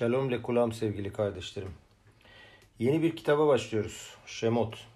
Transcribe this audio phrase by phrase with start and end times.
[0.00, 1.72] Shalom lekulam sevgili kardeşlerim.
[2.78, 4.14] Yeni bir kitaba başlıyoruz.
[4.26, 4.86] Şemot.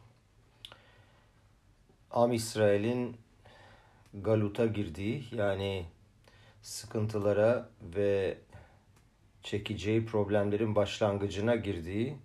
[2.10, 3.16] Am İsrail'in
[4.14, 5.86] Galut'a girdiği yani
[6.62, 8.38] sıkıntılara ve
[9.42, 12.16] çekeceği problemlerin başlangıcına girdiği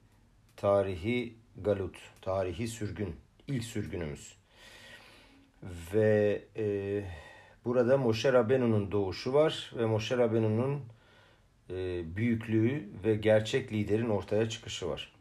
[0.55, 3.15] tarihi Galut, tarihi sürgün,
[3.47, 4.35] ilk sürgünümüz.
[5.93, 7.03] Ve e,
[7.65, 10.81] burada Moshe Rabenu'nun doğuşu var ve Moshe Rabenu'nun
[12.15, 15.11] büyüklüğü ve gerçek liderin ortaya çıkışı var.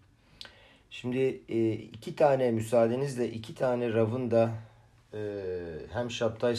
[0.91, 4.51] Şimdi e, iki tane müsaadenizle iki tane Rav'ın da
[5.15, 5.19] e,
[5.93, 6.57] hem Şaptay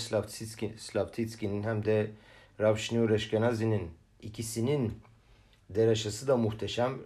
[0.77, 2.11] Slavtitski'nin hem de
[2.59, 4.93] Rav Shneur Eşkenazi'nin ikisinin
[5.69, 6.97] deraşası da muhteşem.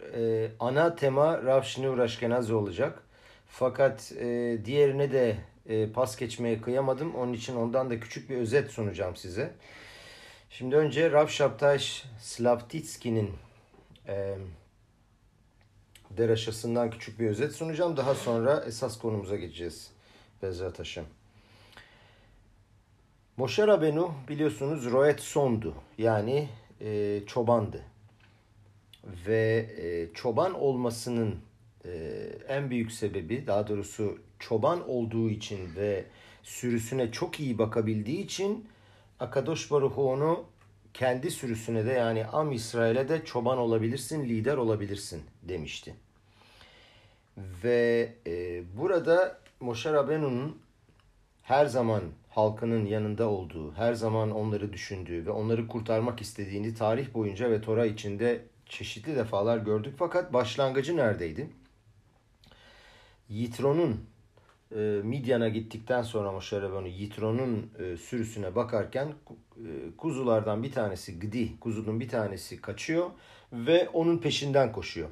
[0.60, 3.04] Ana tema Rav Shneur Eşkenazi olacak.
[3.48, 4.12] Fakat
[4.66, 5.38] diğerine de
[5.94, 7.16] pas geçmeye kıyamadım.
[7.16, 9.54] Onun için ondan da küçük bir özet sunacağım size.
[10.58, 13.32] Şimdi önce Rav Şaptaş Slavtitski'nin
[14.08, 14.38] e,
[16.12, 17.98] deraşasından küçük bir özet sunacağım.
[17.98, 19.92] Daha sonra esas konumuza geçeceğiz.
[20.42, 21.06] Bezrat Haşem.
[23.38, 26.50] Moshe Rabenu biliyorsunuz Roet Sondu yani
[26.82, 27.82] e, çobandı.
[29.28, 31.36] Ve e, çoban olmasının
[31.86, 31.92] e,
[32.48, 36.06] en büyük sebebi daha doğrusu çoban olduğu için ve
[36.44, 38.68] sürüsüne çok iyi bakabildiği için
[39.24, 40.46] Akadosh Baruhu onu
[40.94, 45.96] kendi sürüsüne de yani Am İsrail'e de çoban olabilirsin, lider olabilirsin demişti.
[47.38, 50.62] Ve e, burada Moshe Rabenu'nun
[51.44, 57.52] her zaman halkının yanında olduğu, her zaman onları düşündüğü ve onları kurtarmak istediğini tarih boyunca
[57.52, 59.96] ve Tora içinde çeşitli defalar gördük.
[59.98, 61.50] Fakat başlangıcı neredeydi?
[63.30, 64.06] Yitron'un
[64.76, 71.60] e, Midyan'a gittikten sonra Moshe Rabbenu Yitron'un e, sürüsüne bakarken e, kuzulardan bir tanesi Gdi,
[71.60, 73.10] kuzunun bir tanesi kaçıyor
[73.54, 75.10] ve onun peşinden koşuyor.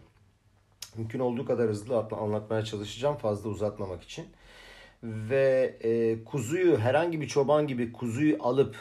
[0.98, 4.26] Mümkün olduğu kadar hızlı anlatmaya çalışacağım fazla uzatmamak için.
[5.04, 8.76] Ve e, kuzuyu herhangi bir çoban gibi kuzuyu alıp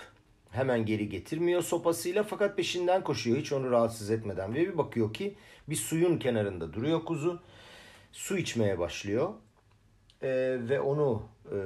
[0.50, 4.54] hemen geri getirmiyor sopasıyla fakat peşinden koşuyor hiç onu rahatsız etmeden.
[4.54, 5.34] Ve bir bakıyor ki
[5.68, 7.40] bir suyun kenarında duruyor kuzu.
[8.12, 9.34] Su içmeye başlıyor
[10.22, 11.58] e, ve onu e,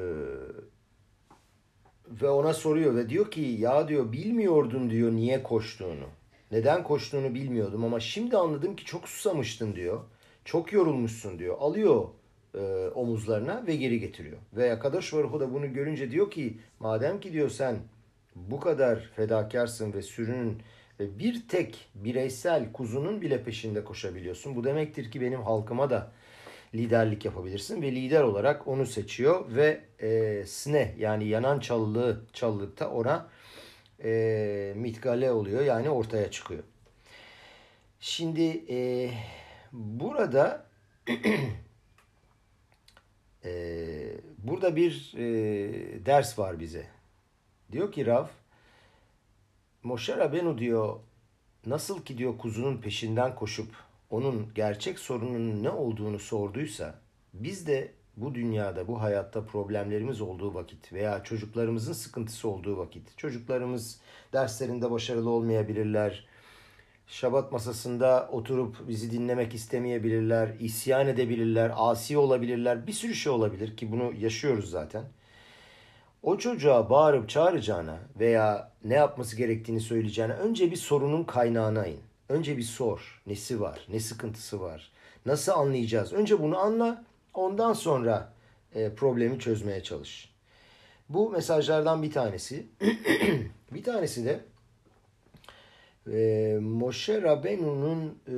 [2.23, 6.07] ve ona soruyor ve diyor ki ya diyor bilmiyordun diyor niye koştuğunu.
[6.51, 10.01] Neden koştuğunu bilmiyordum ama şimdi anladım ki çok susamıştın diyor.
[10.45, 11.57] Çok yorulmuşsun diyor.
[11.61, 12.09] Alıyor
[12.55, 14.39] e, omuzlarına ve geri getiriyor.
[14.53, 17.77] Ve Akadosh Baruhu da bunu görünce diyor ki madem ki diyor sen
[18.37, 20.63] bu kadar fedakarsın ve sürünün
[21.01, 24.57] ve bir tek bireysel kuzunun bile peşinde koşabiliyorsun.
[24.57, 26.13] Bu demektir ki benim halkıma da
[26.75, 33.29] liderlik yapabilirsin ve lider olarak onu seçiyor ve e, sne yani yanan çalılığı çalılıkta ona
[34.05, 36.63] e, mitgale oluyor yani ortaya çıkıyor.
[38.01, 39.11] Şimdi e,
[39.73, 40.67] burada
[43.45, 43.51] e,
[44.39, 45.27] burada bir e,
[46.07, 46.87] ders var bize.
[47.73, 48.27] Diyor ki Rav
[49.83, 51.01] Moshe Rabenu diyor
[51.67, 53.84] nasıl ki diyor kuzunun peşinden koşup
[54.15, 56.95] onun gerçek sorununun ne olduğunu sorduysa
[57.35, 64.01] biz de bu dünyada, bu hayatta problemlerimiz olduğu vakit veya çocuklarımızın sıkıntısı olduğu vakit, çocuklarımız
[64.33, 66.27] derslerinde başarılı olmayabilirler,
[67.07, 73.93] şabat masasında oturup bizi dinlemek istemeyebilirler, isyan edebilirler, asi olabilirler, bir sürü şey olabilir ki
[73.93, 75.05] bunu yaşıyoruz zaten.
[76.23, 82.01] O çocuğa bağırıp çağıracağına veya ne yapması gerektiğini söyleyeceğine önce bir sorunun kaynağına in.
[82.35, 83.23] Önce bir sor.
[83.27, 83.87] Nesi var?
[83.89, 84.93] Ne sıkıntısı var?
[85.27, 86.13] Nasıl anlayacağız?
[86.13, 87.05] Önce bunu anla.
[87.35, 88.33] Ondan sonra
[88.75, 90.35] e, problemi çözmeye çalış.
[91.09, 92.67] Bu mesajlardan bir tanesi.
[93.73, 94.41] bir tanesi de
[96.13, 98.33] e, Moshe Rabenu'nun e,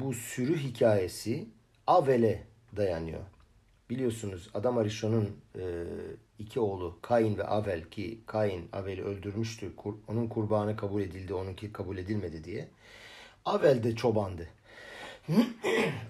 [0.00, 1.46] bu sürü hikayesi
[1.86, 2.42] Avel'e
[2.76, 3.22] dayanıyor.
[3.90, 5.64] Biliyorsunuz Adam Arishon'un e,
[6.38, 9.76] iki oğlu Kain ve Avel ki Kain Avel'i öldürmüştü.
[9.76, 12.68] Kur, onun kurbanı kabul edildi, onunki kabul edilmedi diye.
[13.48, 14.48] Avel de çobandı.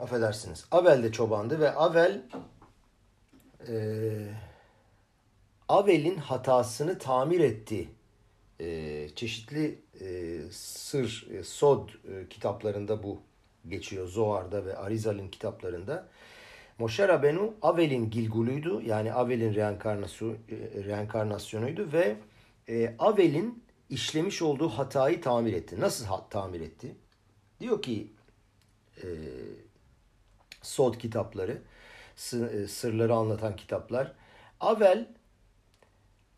[0.00, 0.64] Affedersiniz.
[0.70, 2.23] Avel de çobandı ve Avel
[3.69, 3.75] e,
[5.69, 7.88] Avel'in hatasını tamir etti.
[8.61, 13.20] E, çeşitli e, sır, e, sod e, kitaplarında bu
[13.69, 14.08] geçiyor.
[14.08, 16.08] Zohar'da ve Arizal'in kitaplarında.
[16.79, 18.82] Moshe Rabenu Avel'in Gilguluydu.
[18.82, 22.17] Yani Avel'in e, reenkarnasyonuydu ve
[22.69, 25.81] e, Avel'in işlemiş olduğu hatayı tamir etti.
[25.81, 26.96] Nasıl tamir etti?
[27.60, 28.12] Diyor ki
[28.96, 29.06] e,
[30.62, 31.62] Sod kitapları,
[32.32, 34.12] e, sırları anlatan kitaplar.
[34.60, 35.08] Avel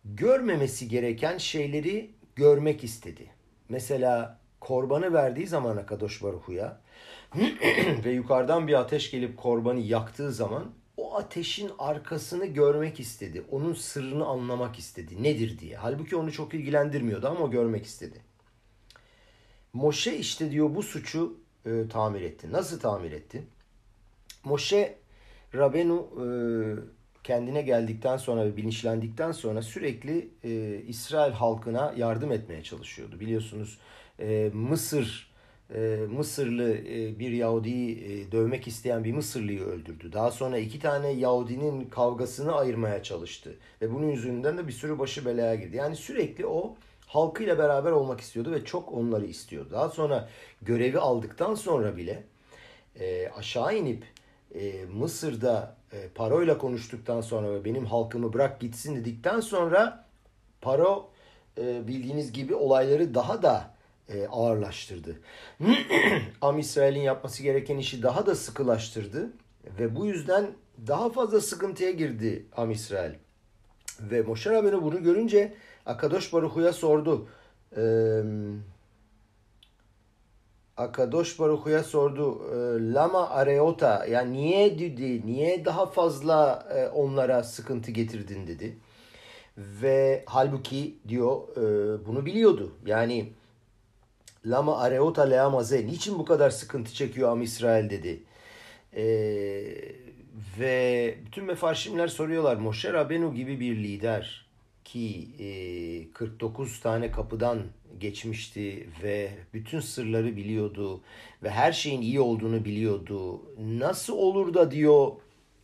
[0.05, 3.31] görmemesi gereken şeyleri görmek istedi.
[3.69, 6.81] Mesela korbanı verdiği zaman Akadosh Baruhu'ya
[8.05, 13.45] ve yukarıdan bir ateş gelip korbanı yaktığı zaman o ateşin arkasını görmek istedi.
[13.51, 15.23] Onun sırrını anlamak istedi.
[15.23, 15.77] Nedir diye.
[15.77, 18.21] Halbuki onu çok ilgilendirmiyordu ama o görmek istedi.
[19.73, 21.37] Moşe işte diyor bu suçu
[21.67, 22.53] e, tamir etti.
[22.53, 23.43] Nasıl tamir etti?
[24.45, 24.99] Moşe
[25.55, 26.27] Rabenu e,
[27.25, 33.21] kendine geldikten sonra ve bilinçlendikten sonra sürekli e, İsrail halkına yardım etmeye çalışıyordu.
[33.21, 33.79] Biliyorsunuz
[34.21, 35.31] e, Mısır
[35.75, 40.13] e, Mısırlı e, bir Yahudi'yi e, dövmek isteyen bir Mısırlıyı öldürdü.
[40.13, 43.55] Daha sonra iki tane Yahudinin kavgasını ayırmaya çalıştı.
[43.83, 45.77] Ve bunun yüzünden de bir sürü başı belaya girdi.
[45.77, 46.77] Yani sürekli o
[47.11, 49.69] halkıyla beraber olmak istiyordu ve çok onları istiyordu.
[49.73, 50.29] Daha sonra
[50.63, 52.25] görevi aldıktan sonra bile
[53.01, 54.05] e, aşağı inip
[54.55, 60.05] e, Mısır'da e, Paro'yla konuştuktan sonra ve benim halkımı bırak gitsin dedikten sonra
[60.61, 61.11] Paro
[61.59, 63.75] e, bildiğiniz gibi olayları daha da
[64.09, 65.21] e, ağırlaştırdı.
[66.41, 69.31] Am İsrail'in yapması gereken işi daha da sıkılaştırdı
[69.79, 70.51] ve bu yüzden
[70.87, 73.13] daha fazla sıkıntıya girdi Am İsrail.
[74.01, 75.55] Ve Moşer Rabbeinu bunu görünce
[75.91, 77.29] Akadosh Baruhu'ya sordu.
[77.77, 78.25] Eee
[80.77, 82.43] Akadosh Baruhu'ya sordu.
[82.95, 88.79] Lama areota yani niye dedi, niye daha fazla e, onlara sıkıntı getirdin dedi.
[89.59, 91.63] Ve halbuki diyor e,
[92.07, 92.73] bunu biliyordu.
[92.87, 93.33] Yani
[94.47, 98.23] Lama areota leamaze niçin bu kadar sıkıntı çekiyor Am İsrail dedi.
[98.97, 99.05] E,
[100.59, 102.57] ve bütün mefarşimler soruyorlar.
[102.57, 104.50] Moşer Rabenu gibi bir lider
[104.93, 107.59] ki 49 tane kapıdan
[108.01, 111.01] geçmişti ve bütün sırları biliyordu
[111.43, 113.43] ve her şeyin iyi olduğunu biliyordu.
[113.59, 115.13] Nasıl olur da diyor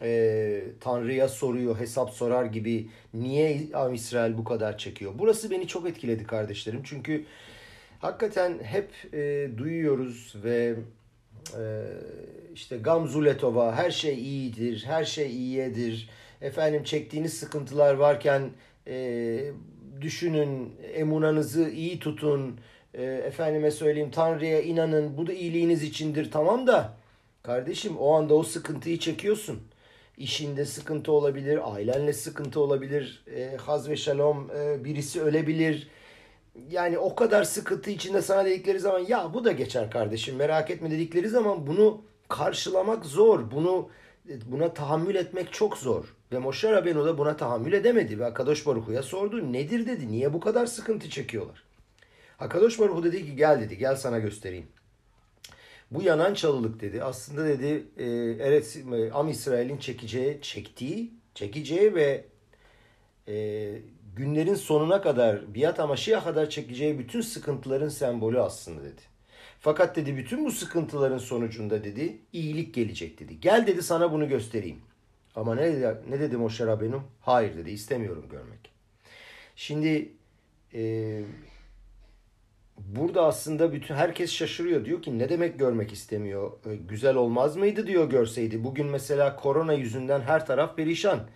[0.02, 3.62] e, Tanrı'ya soruyor, hesap sorar gibi niye
[3.94, 5.12] İsrail bu kadar çekiyor?
[5.18, 6.82] Burası beni çok etkiledi kardeşlerim.
[6.84, 7.24] Çünkü
[8.00, 10.74] hakikaten hep e, duyuyoruz ve
[11.58, 11.62] e,
[12.54, 16.10] işte Gamzuletova her şey iyidir, her şey iyiyedir.
[16.40, 18.50] Efendim çektiğiniz sıkıntılar varken
[18.86, 19.52] e,
[20.00, 22.60] düşünün, emunanızı iyi tutun,
[22.94, 26.96] e, efendime söyleyeyim Tanrı'ya inanın, bu da iyiliğiniz içindir tamam da
[27.42, 29.60] kardeşim o anda o sıkıntıyı çekiyorsun.
[30.18, 35.88] İşinde sıkıntı olabilir, ailenle sıkıntı olabilir, e, haz ve şalom e, birisi ölebilir.
[36.70, 40.90] Yani o kadar sıkıntı içinde sana dedikleri zaman ya bu da geçer kardeşim merak etme
[40.90, 43.50] dedikleri zaman bunu karşılamak zor.
[43.50, 43.88] Bunu
[44.46, 46.15] buna tahammül etmek çok zor.
[46.32, 48.18] Ve Moshe Rabbeinu da buna tahammül edemedi.
[48.18, 49.52] Ve Akadosh Baruhu'ya sordu.
[49.52, 50.08] Nedir dedi.
[50.08, 51.62] Niye bu kadar sıkıntı çekiyorlar?
[52.38, 53.78] Akadosh Baruhu dedi ki gel dedi.
[53.78, 54.66] Gel sana göstereyim.
[55.90, 57.02] Bu yanan çalılık dedi.
[57.02, 57.84] Aslında dedi
[58.40, 58.78] evet
[59.12, 62.24] Am İsrail'in çekeceği, çektiği, çekeceği ve
[63.28, 63.34] e,
[64.16, 69.02] günlerin sonuna kadar biat amaşıya kadar çekeceği bütün sıkıntıların sembolü aslında dedi.
[69.60, 73.40] Fakat dedi bütün bu sıkıntıların sonucunda dedi iyilik gelecek dedi.
[73.40, 74.80] Gel dedi sana bunu göstereyim.
[75.36, 77.02] Ama ne ne dedi Moshe Rabbeinu?
[77.20, 78.72] Hayır dedi istemiyorum görmek.
[79.56, 80.12] Şimdi
[80.74, 81.22] e,
[82.78, 84.84] burada aslında bütün herkes şaşırıyor.
[84.84, 86.52] Diyor ki ne demek görmek istemiyor?
[86.66, 88.64] E, güzel olmaz mıydı diyor görseydi.
[88.64, 91.28] Bugün mesela korona yüzünden her taraf perişan.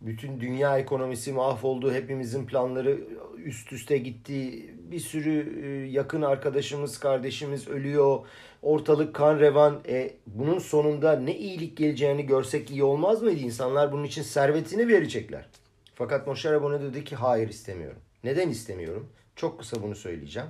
[0.00, 1.92] Bütün dünya ekonomisi mahvoldu.
[1.92, 3.00] Hepimizin planları
[3.44, 4.70] üst üste gitti.
[4.90, 8.26] Bir sürü e, yakın arkadaşımız, kardeşimiz ölüyor.
[8.62, 9.80] Ortalık kan revan.
[9.88, 13.40] E, bunun sonunda ne iyilik geleceğini görsek iyi olmaz mıydı?
[13.40, 15.46] İnsanlar bunun için servetini verecekler.
[15.94, 17.98] Fakat Moshe Rabboni dedi ki hayır istemiyorum.
[18.24, 19.08] Neden istemiyorum?
[19.36, 20.48] Çok kısa bunu söyleyeceğim.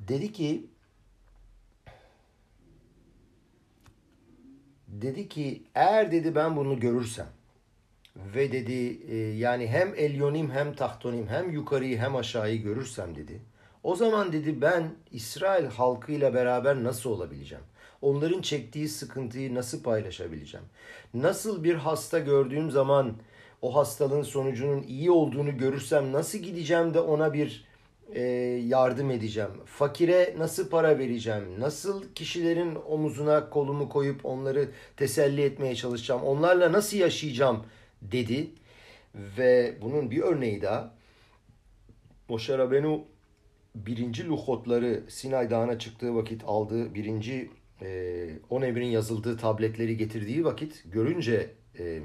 [0.00, 0.66] Dedi ki
[4.88, 7.26] dedi ki eğer dedi ben bunu görürsem
[8.16, 13.40] ve dedi e, yani hem elyonim hem tahtonim hem yukarıyı hem aşağıyı görürsem dedi.
[13.82, 17.64] O zaman dedi ben İsrail halkıyla beraber nasıl olabileceğim?
[18.02, 20.66] Onların çektiği sıkıntıyı nasıl paylaşabileceğim?
[21.14, 23.16] Nasıl bir hasta gördüğüm zaman
[23.62, 27.68] o hastalığın sonucunun iyi olduğunu görürsem nasıl gideceğim de ona bir
[28.12, 28.22] e,
[28.66, 29.50] yardım edeceğim?
[29.66, 31.60] Fakire nasıl para vereceğim?
[31.60, 36.22] Nasıl kişilerin omuzuna kolumu koyup onları teselli etmeye çalışacağım?
[36.22, 37.64] Onlarla nasıl yaşayacağım
[38.02, 38.50] dedi.
[39.14, 40.94] Ve bunun bir örneği daha
[42.28, 43.04] Moshe Rabenu
[43.86, 47.50] birinci luhotları Sinay Dağı'na çıktığı vakit aldığı birinci
[47.82, 52.00] e, on emrin yazıldığı tabletleri getirdiği vakit görünce e,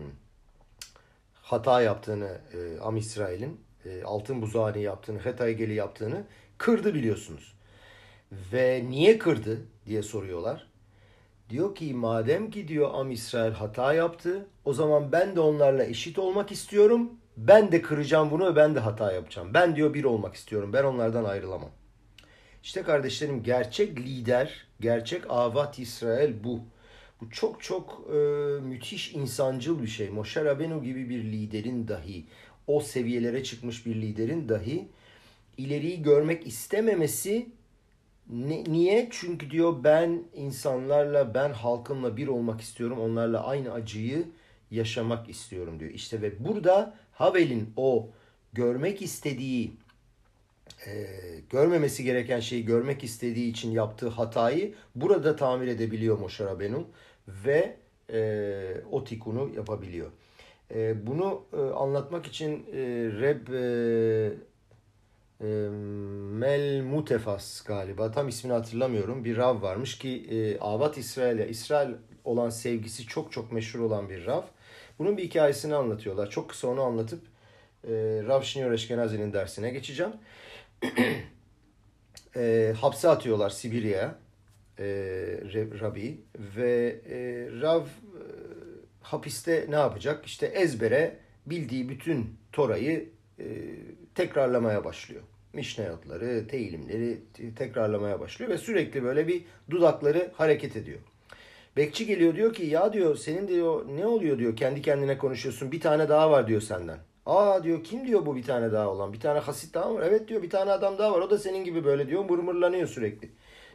[1.34, 6.24] hata yaptığını e, Am İsrail'in e, altın buzağını yaptığını, Hetaygeli yaptığını
[6.58, 7.53] kırdı biliyorsunuz.
[8.53, 10.68] Ve niye kırdı diye soruyorlar.
[11.50, 16.20] Diyor ki madem ki diyor Am İsrail hata yaptı o zaman ben de onlarla eşit
[16.20, 17.12] olmak istiyorum.
[17.38, 19.54] Ben de kıracağım bunu ve ben de hata yapacağım.
[19.54, 20.74] Ben diyor bir olmak istiyorum.
[20.74, 21.72] Ben onlardan ayrılamam.
[22.63, 26.60] İşte kardeşlerim gerçek lider, gerçek avat İsrail bu.
[27.22, 28.18] Bu çok çok e,
[28.62, 30.10] müthiş insancıl bir şey.
[30.10, 32.25] Moshe Rabenu gibi bir liderin dahi,
[32.68, 34.88] o seviyelere çıkmış bir liderin dahi
[35.58, 37.50] ileriyi görmek istememesi
[38.30, 39.10] ne, niye?
[39.12, 43.00] Çünkü diyor ben insanlarla, ben halkımla bir olmak istiyorum.
[43.00, 44.25] Onlarla aynı acıyı
[44.74, 45.92] yaşamak istiyorum diyor.
[45.92, 48.10] İşte ve burada Havel'in o
[48.53, 49.72] görmek istediği,
[50.88, 50.92] e,
[51.50, 56.88] görmemesi gereken şeyi görmek istediği için yaptığı hatayı burada tamir edebiliyor Moshe Rabenu
[57.27, 57.75] ve
[58.13, 60.12] e, o tikunu yapabiliyor.
[60.75, 62.82] E, bunu e, anlatmak için e,
[63.20, 64.34] Reb e,
[65.42, 65.46] e,
[66.39, 71.89] Mel Mutefas galiba tam ismini hatırlamıyorum bir rav varmış ki e, Avat İsrail'e İsrail
[72.24, 74.42] olan sevgisi çok çok meşhur olan bir rav.
[75.00, 76.29] Bunun bir hikayesini anlatıyorlar.
[76.29, 77.21] Çok kısa onu anlatıp
[77.83, 77.91] e,
[78.27, 80.12] Rav Şinior Eşkenazi'nin dersine geçeceğim.
[82.35, 84.15] e, hapse atıyorlar Sibirya'ya
[84.79, 84.85] e,
[85.81, 87.17] Rabbi ve e,
[87.62, 87.88] Rav e,
[89.01, 90.25] hapiste ne yapacak?
[90.25, 93.09] İşte ezbere bildiği bütün Tora'yı
[93.39, 93.45] e,
[94.15, 95.21] tekrarlamaya başlıyor.
[95.53, 97.19] Mişnayotları, teyilimleri
[97.55, 101.00] tekrarlamaya başlıyor ve sürekli böyle bir dudakları hareket ediyor.
[101.77, 105.80] Bekçi geliyor diyor ki ya diyor senin diyor ne oluyor diyor kendi kendine konuşuyorsun bir
[105.80, 107.00] tane daha var diyor senden.
[107.25, 110.03] Aa diyor kim diyor bu bir tane daha olan bir tane hasit daha var.
[110.08, 113.30] Evet diyor bir tane adam daha var o da senin gibi böyle diyor mırmırlanıyor sürekli.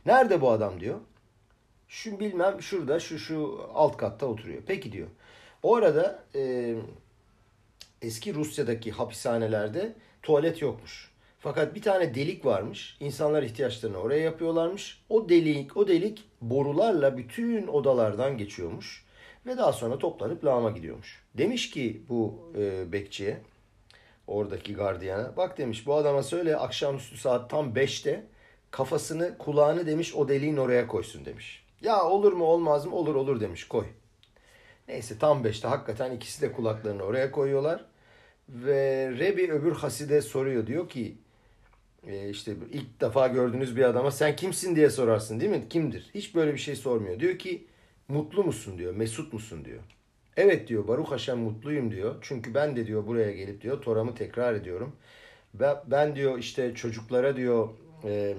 [0.06, 0.98] Nerede bu adam diyor.
[1.88, 4.62] Şu bilmem şurada şu şu alt katta oturuyor.
[4.66, 5.08] Peki diyor.
[5.62, 6.74] O arada e,
[8.02, 11.10] eski Rusya'daki hapishanelerde tuvalet yokmuş.
[11.38, 12.96] Fakat bir tane delik varmış.
[13.00, 15.02] İnsanlar ihtiyaçlarını oraya yapıyorlarmış.
[15.08, 19.04] O delik, o delik borularla bütün odalardan geçiyormuş
[19.46, 21.22] ve daha sonra toplanıp lağıma gidiyormuş.
[21.34, 23.40] Demiş ki bu e, bekçiye,
[24.26, 28.26] oradaki gardiyana, bak demiş bu adama söyle akşamüstü saat tam 5'te
[28.70, 31.64] kafasını, kulağını demiş o deliğin oraya koysun demiş.
[31.80, 32.94] Ya olur mu olmaz mı?
[32.94, 33.86] Olur olur demiş koy.
[34.88, 37.84] Neyse tam 5'te hakikaten ikisi de kulaklarını oraya koyuyorlar.
[38.48, 41.18] Ve Rebi öbür haside soruyor diyor ki
[42.06, 45.68] e, işte ilk defa gördüğünüz bir adama sen kimsin diye sorarsın değil mi?
[45.70, 46.10] Kimdir?
[46.14, 47.20] Hiç böyle bir şey sormuyor.
[47.20, 47.66] Diyor ki
[48.08, 49.82] mutlu musun diyor, mesut musun diyor.
[50.36, 52.14] Evet diyor Baruch Haşem mutluyum diyor.
[52.20, 54.96] Çünkü ben de diyor buraya gelip diyor Tora'mı tekrar ediyorum.
[55.54, 57.68] Ben, ben diyor işte çocuklara diyor
[58.04, 58.34] e,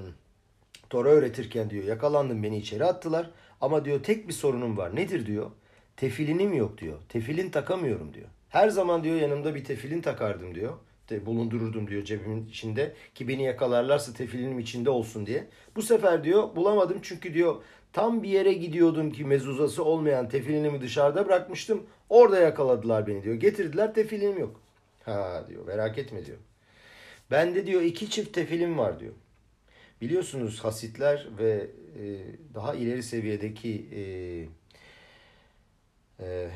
[0.89, 3.29] Tora öğretirken diyor yakalandım beni içeri attılar.
[3.61, 4.95] Ama diyor tek bir sorunum var.
[4.95, 5.51] Nedir diyor?
[5.97, 6.97] Tefilinim yok diyor.
[7.09, 8.27] Tefilin takamıyorum diyor.
[8.49, 10.73] Her zaman diyor yanımda bir tefilin takardım diyor.
[11.09, 15.47] De bulundururdum diyor cebimin içinde ki beni yakalarlarsa tefilinim içinde olsun diye.
[15.75, 17.55] Bu sefer diyor bulamadım çünkü diyor
[17.93, 21.83] tam bir yere gidiyordum ki mezuzası olmayan tefilinimi dışarıda bırakmıştım.
[22.09, 23.35] Orada yakaladılar beni diyor.
[23.35, 24.61] Getirdiler tefilinim yok.
[25.05, 26.37] Ha diyor merak etme diyor.
[27.31, 29.13] Bende diyor iki çift tefilim var diyor.
[30.01, 31.67] Biliyorsunuz hasitler ve
[32.01, 32.05] e,
[32.53, 34.01] daha ileri seviyedeki e,
[36.25, 36.49] e,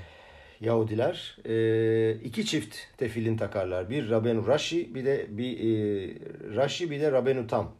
[0.63, 3.89] Yahudiler e, iki çift tefilin takarlar.
[3.89, 6.15] Bir Rabenu Rashi bir de bir e,
[6.55, 7.75] Rashi bir de Rabenu Tam.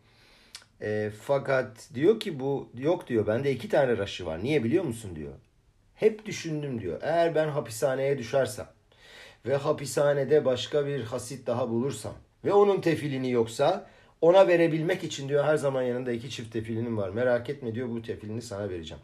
[0.81, 4.43] E, fakat diyor ki bu yok diyor bende iki tane Rashi var.
[4.43, 5.33] Niye biliyor musun diyor.
[5.95, 6.99] Hep düşündüm diyor.
[7.01, 8.67] Eğer ben hapishaneye düşersem
[9.45, 12.13] ve hapishanede başka bir hasit daha bulursam
[12.45, 13.89] ve onun tefilini yoksa
[14.21, 17.09] ona verebilmek için diyor her zaman yanında iki çift tefilinim var.
[17.09, 19.03] Merak etme diyor bu tefilini sana vereceğim.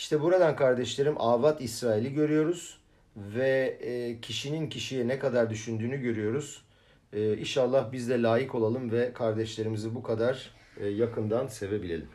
[0.00, 2.78] İşte buradan kardeşlerim Avat İsrail'i görüyoruz
[3.16, 6.64] ve e, kişinin kişiye ne kadar düşündüğünü görüyoruz.
[7.12, 12.08] E, inşallah biz de layık olalım ve kardeşlerimizi bu kadar e, yakından sevebilelim.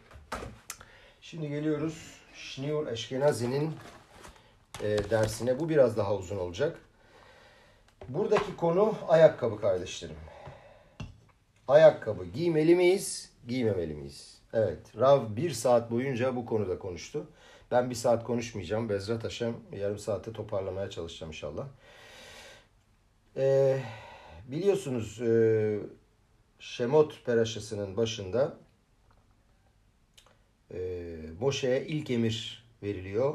[1.22, 3.72] Şimdi geliyoruz Şniur Eşkenazi'nin
[4.84, 5.60] e, dersine.
[5.60, 6.78] Bu biraz daha uzun olacak.
[8.10, 10.18] Buradaki konu ayakkabı kardeşlerim.
[11.68, 14.38] Ayakkabı giymeli miyiz, giymemeli miyiz?
[14.54, 17.28] Evet, Rav bir saat boyunca bu konuda konuştu.
[17.76, 18.90] Ben bir saat konuşmayacağım.
[18.90, 21.68] Bezrat Haşem yarım saate toparlamaya çalışacağım inşallah.
[23.38, 23.80] Ee,
[24.48, 25.80] biliyorsunuz e,
[26.60, 28.58] Şemot Peraşası'nın başında
[30.74, 30.80] e,
[31.40, 33.34] Moşe'ye ilk emir veriliyor.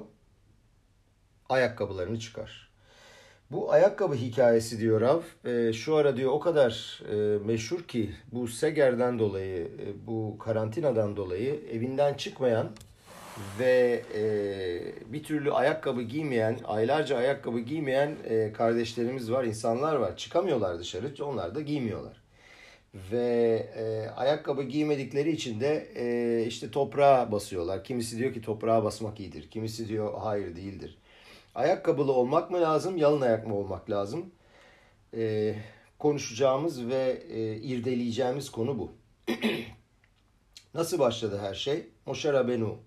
[1.49, 2.71] Ayakkabılarını çıkar.
[3.51, 5.23] Bu ayakkabı hikayesi diyor Rav.
[5.45, 11.17] E, şu ara diyor o kadar e, meşhur ki bu Seger'den dolayı, e, bu karantinadan
[11.17, 12.71] dolayı evinden çıkmayan
[13.59, 14.23] ve e,
[15.13, 20.17] bir türlü ayakkabı giymeyen, aylarca ayakkabı giymeyen e, kardeşlerimiz var, insanlar var.
[20.17, 22.23] Çıkamıyorlar dışarı, onlar da giymiyorlar.
[22.95, 27.85] Ve e, ayakkabı giymedikleri için de e, işte toprağa basıyorlar.
[27.85, 30.99] Kimisi diyor ki toprağa basmak iyidir, kimisi diyor hayır değildir.
[31.55, 34.31] Ayakkabılı olmak mı lazım, yalın ayak mı olmak lazım?
[35.17, 35.55] E,
[35.99, 38.93] konuşacağımız ve e, irdeleyeceğimiz konu bu.
[40.75, 41.87] Nasıl başladı her şey?
[42.07, 42.79] Moshe Rabenu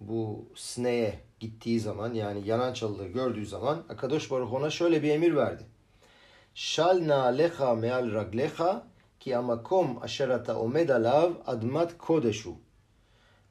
[0.00, 5.36] bu Sne'ye gittiği zaman yani yanan çalıları gördüğü zaman Akadosh Baruch ona şöyle bir emir
[5.36, 5.62] verdi.
[6.54, 8.86] Şal na lecha meal raglecha
[9.20, 12.54] ki amakom aşerata omed alav admat kodeşu.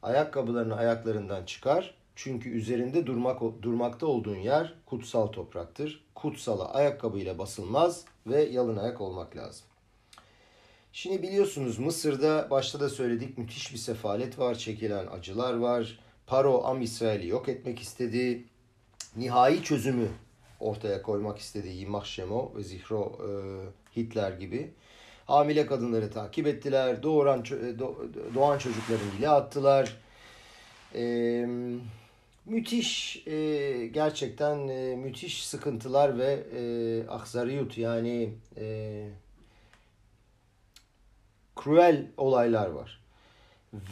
[0.01, 1.95] Ayakkabılarını ayaklarından çıkar.
[2.15, 6.05] Çünkü üzerinde durmak durmakta olduğun yer kutsal topraktır.
[6.15, 9.65] Kutsala ayakkabıyla basılmaz ve yalın ayak olmak lazım.
[10.93, 15.99] Şimdi biliyorsunuz Mısır'da başta da söyledik müthiş bir sefalet var, çekilen acılar var.
[16.27, 18.43] Paro Am İsrail'i yok etmek istedi.
[19.15, 20.07] Nihai çözümü
[20.59, 23.29] ortaya koymak istedi Yimach Shemo ve Zihro e,
[23.99, 24.71] Hitler gibi.
[25.25, 27.03] Hamile kadınları takip ettiler.
[27.03, 27.43] Doğuran
[28.35, 29.97] doğan çocukların dile attılar.
[30.95, 31.45] E,
[32.45, 36.61] müthiş e, gerçekten e, müthiş sıkıntılar ve e,
[37.07, 39.07] akzariyut yani e,
[41.63, 43.04] cruel olaylar var.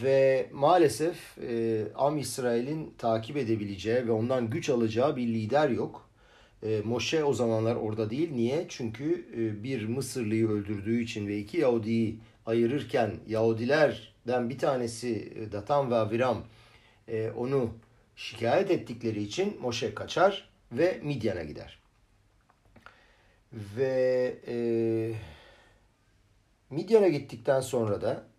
[0.04, 6.10] Ve maalesef e, Am İsrail'in takip edebileceği ve ondan güç alacağı bir lider yok.
[6.64, 8.32] E, Moşe o zamanlar orada değil.
[8.32, 8.66] Niye?
[8.70, 15.92] Çünkü e, bir Mısırlıyı öldürdüğü için ve iki Yahudi'yi ayırırken Yahudilerden bir tanesi e, Datan
[15.92, 16.44] ve Aviram
[17.08, 17.70] e, onu
[18.16, 21.80] şikayet ettikleri için Moşe kaçar ve Midyan'a gider.
[23.54, 24.56] Ve e,
[26.70, 28.33] Midyan'a gittikten sonra da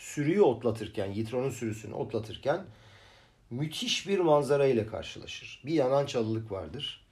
[0.00, 2.64] sürüyü otlatırken, Yitron'un sürüsünü otlatırken
[3.50, 5.62] müthiş bir manzara ile karşılaşır.
[5.66, 7.06] Bir yanan çalılık vardır.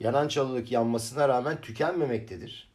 [0.00, 2.70] Yanan çalılık yanmasına rağmen tükenmemektedir.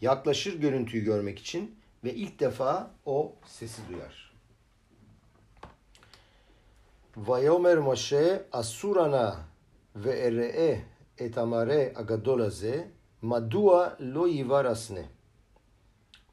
[0.00, 4.32] Yaklaşır görüntüyü görmek için ve ilk defa o sesi duyar.
[7.16, 9.36] Vayomer Moshe asurana
[9.96, 10.82] ve ere'e
[11.18, 12.88] etamare agadolaze
[13.22, 15.17] madua lo yivarasne.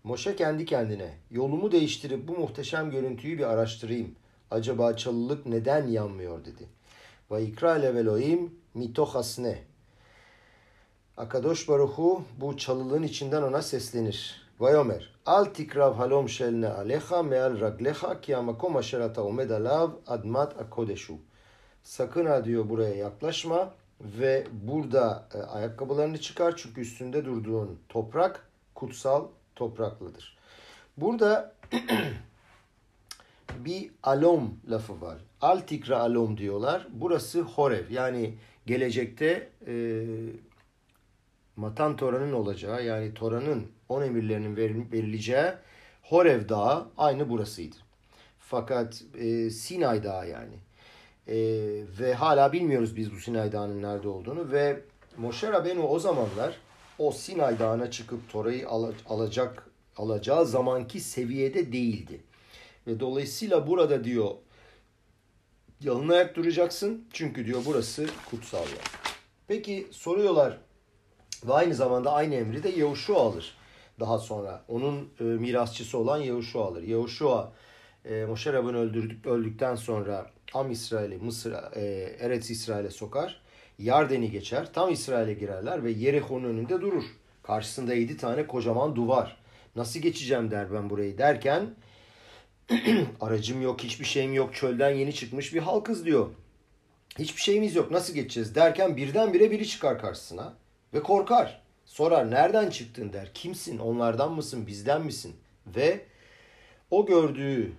[0.05, 4.15] Moşe kendi kendine yolumu değiştirip bu muhteşem görüntüyü bir araştırayım.
[4.51, 6.69] Acaba çalılık neden yanmıyor dedi.
[7.29, 9.63] Vayikra leveloim mitohasne.
[11.17, 14.47] Akadosh Baruhu bu çalılığın içinden ona seslenir.
[14.59, 21.17] Vayomer al tikrav halom şelne alecha meal raglecha ki amakom aşerata omed alav admat akodeşu.
[21.83, 29.27] Sakın ha diyor buraya yaklaşma ve burada e, ayakkabılarını çıkar çünkü üstünde durduğun toprak kutsal
[29.55, 30.37] topraklıdır.
[30.97, 31.55] Burada
[33.65, 35.17] bir alom lafı var.
[35.41, 36.87] Altikra alom diyorlar.
[36.91, 37.91] Burası Horev.
[37.91, 38.33] Yani
[38.65, 40.05] gelecekte e,
[41.55, 44.57] Matan Tora'nın olacağı yani Tora'nın on emirlerinin
[44.91, 45.51] verileceği
[46.01, 47.75] Horev Dağı aynı burasıydı.
[48.39, 50.55] Fakat e, Sinay Dağı yani.
[51.27, 51.37] E,
[51.99, 54.81] ve hala bilmiyoruz biz bu Sinay Dağı'nın nerede olduğunu ve
[55.17, 56.57] Moshe Rabbeinu o zamanlar
[56.99, 58.69] o Sinay Dağı'na çıkıp Tora'yı
[59.09, 62.23] alacak alacağı zamanki seviyede değildi.
[62.87, 64.31] Ve dolayısıyla burada diyor
[65.81, 67.05] yalın ayak duracaksın.
[67.13, 68.85] Çünkü diyor burası kutsal yer.
[69.47, 70.57] Peki soruyorlar
[71.47, 73.57] ve aynı zamanda aynı emri de Yahuşua alır.
[73.99, 76.83] Daha sonra onun e, mirasçısı olan Yahuşua alır.
[76.83, 77.51] Yahuşua
[78.05, 81.81] e, Moşe Rab'ın öldürdük, öldükten sonra Am İsrail'i Mısır, e,
[82.19, 83.41] Eretz İsrail'e sokar.
[83.79, 84.73] Yarden'i geçer.
[84.73, 87.03] Tam İsrail'e girerler ve Yerihon'un önünde durur.
[87.43, 89.37] Karşısında yedi tane kocaman duvar.
[89.75, 91.75] Nasıl geçeceğim der ben burayı derken
[93.21, 94.55] aracım yok, hiçbir şeyim yok.
[94.55, 96.29] Çölden yeni çıkmış bir halkız diyor.
[97.19, 97.91] Hiçbir şeyimiz yok.
[97.91, 100.53] Nasıl geçeceğiz derken birdenbire biri çıkar karşısına
[100.93, 101.61] ve korkar.
[101.85, 103.31] Sorar nereden çıktın der.
[103.33, 103.77] Kimsin?
[103.77, 104.67] Onlardan mısın?
[104.67, 105.35] Bizden misin?
[105.67, 106.05] Ve
[106.91, 107.71] o gördüğü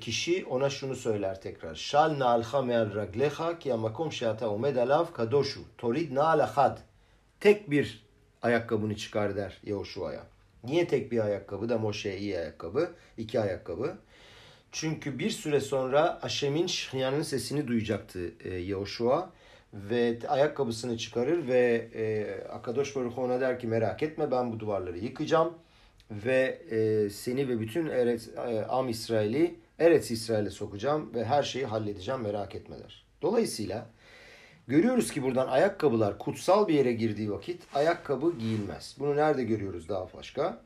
[0.00, 1.74] kişi ona şunu söyler tekrar.
[1.74, 5.60] Şal na'alcha me'al raglecha ki amakom she'ata omed alav kadoshu.
[5.78, 6.78] Torid na'alachad.
[7.40, 8.04] Tek bir
[8.42, 10.22] ayakkabını çıkar der Yahuşua'ya.
[10.64, 12.90] Niye tek bir ayakkabı da Moşe'ye iyi ayakkabı?
[13.18, 13.96] iki ayakkabı.
[14.72, 19.30] Çünkü bir süre sonra Aşem'in şıhyanın sesini duyacaktı e, Yahushua
[19.74, 24.98] ve ayakkabısını çıkarır ve e, Akadosh Baruch ona der ki merak etme ben bu duvarları
[24.98, 25.54] yıkacağım
[26.10, 31.66] ve e, seni ve bütün Eretz, e, Am İsrail'i Eretz İsrail'e sokacağım ve her şeyi
[31.66, 33.04] halledeceğim merak etmeler.
[33.22, 33.86] Dolayısıyla
[34.66, 38.96] görüyoruz ki buradan ayakkabılar kutsal bir yere girdiği vakit ayakkabı giyilmez.
[38.98, 40.62] Bunu nerede görüyoruz daha başka?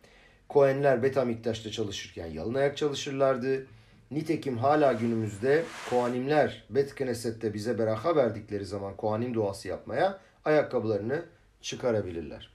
[0.49, 3.67] Kohenler Betamiktaş'ta çalışırken yalın ayak çalışırlardı.
[4.11, 11.23] Nitekim hala günümüzde Kohanimler Bet Knesset'te bize beraka verdikleri zaman Kohanim duası yapmaya ayakkabılarını
[11.63, 12.51] çıkarabilirler.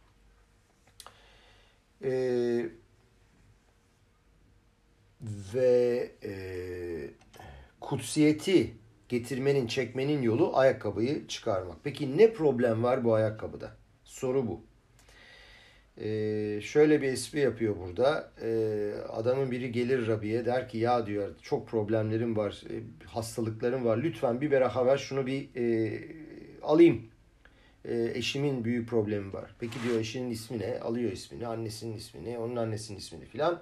[2.03, 2.65] Ee,
[5.53, 6.33] ve e,
[7.81, 8.73] kutsiyeti
[9.09, 11.77] getirmenin, çekmenin yolu ayakkabıyı çıkarmak.
[11.83, 13.71] Peki ne problem var bu ayakkabıda?
[14.03, 14.61] Soru bu.
[15.97, 18.31] Ee, şöyle bir espri yapıyor burada.
[18.41, 23.97] Ee, adamın biri gelir Rabi'ye der ki ya diyor çok problemlerim var, e, hastalıklarım var.
[23.97, 25.99] Lütfen bir beraha ver şunu bir e,
[26.61, 27.01] alayım.
[27.85, 29.55] E, eşimin büyük problemi var.
[29.59, 30.79] Peki diyor eşinin ismi ne?
[30.79, 33.61] Alıyor ismini, annesinin ismini, onun annesinin ismini filan.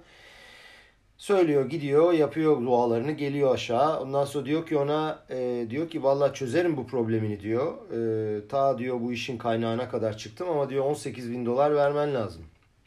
[1.20, 4.00] Söylüyor, gidiyor, yapıyor dualarını, geliyor aşağı.
[4.00, 7.74] Ondan sonra diyor ki ona, e, diyor ki vallahi çözerim bu problemini diyor.
[7.92, 12.42] E, ta diyor bu işin kaynağına kadar çıktım ama diyor 18 bin dolar vermen lazım.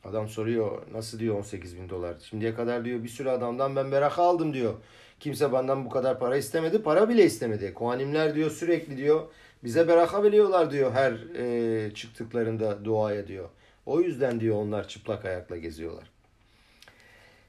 [0.05, 2.15] Adam soruyor nasıl diyor 18 bin dolar.
[2.31, 4.75] Şimdiye kadar diyor bir sürü adamdan ben beraka aldım diyor.
[5.21, 6.83] Kimse benden bu kadar para istemedi.
[6.83, 7.75] Para bile istemedi.
[7.75, 9.21] Kuhanimler diyor sürekli diyor
[9.65, 13.49] bize beraka veriyorlar diyor her e, çıktıklarında duaya diyor.
[13.87, 16.12] O yüzden diyor onlar çıplak ayakla geziyorlar.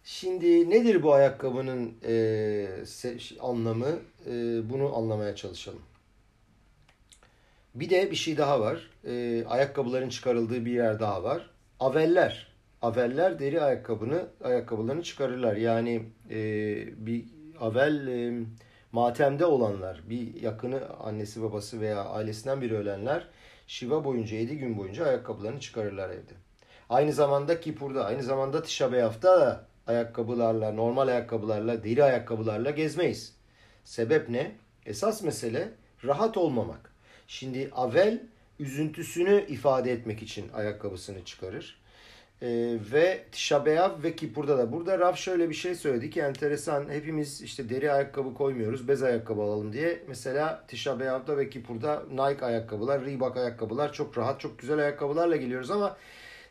[0.03, 2.67] Şimdi nedir bu ayakkabının e,
[3.39, 3.99] anlamı?
[4.25, 4.31] E,
[4.69, 5.81] bunu anlamaya çalışalım.
[7.75, 8.89] Bir de bir şey daha var.
[9.05, 11.49] E, ayakkabıların çıkarıldığı bir yer daha var.
[11.79, 12.53] Aveller.
[12.81, 15.55] Aveller deri ayakkabını ayakkabılarını çıkarırlar.
[15.55, 16.35] Yani e,
[17.05, 17.25] bir
[17.59, 18.45] avel e,
[18.91, 23.27] matemde olanlar, bir yakını annesi babası veya ailesinden biri ölenler
[23.67, 26.33] Şiva boyunca 7 gün boyunca ayakkabılarını çıkarırlar evde.
[26.89, 33.35] Aynı zamanda Kipur'da, aynı zamanda Tisha B'Av'da da ayakkabılarla, normal ayakkabılarla, deri ayakkabılarla gezmeyiz.
[33.83, 34.51] Sebep ne?
[34.85, 35.71] Esas mesele
[36.05, 36.93] rahat olmamak.
[37.27, 38.23] Şimdi Avel
[38.59, 41.83] üzüntüsünü ifade etmek için ayakkabısını çıkarır.
[42.41, 44.71] Ee, ve Tişabeyav ve Kipur'da da.
[44.71, 46.89] Burada Raf şöyle bir şey söyledi ki enteresan.
[46.89, 50.03] Hepimiz işte deri ayakkabı koymuyoruz, bez ayakkabı alalım diye.
[50.07, 55.97] Mesela Tişabeyav'da ve Kipur'da Nike ayakkabılar, Reebok ayakkabılar çok rahat, çok güzel ayakkabılarla geliyoruz ama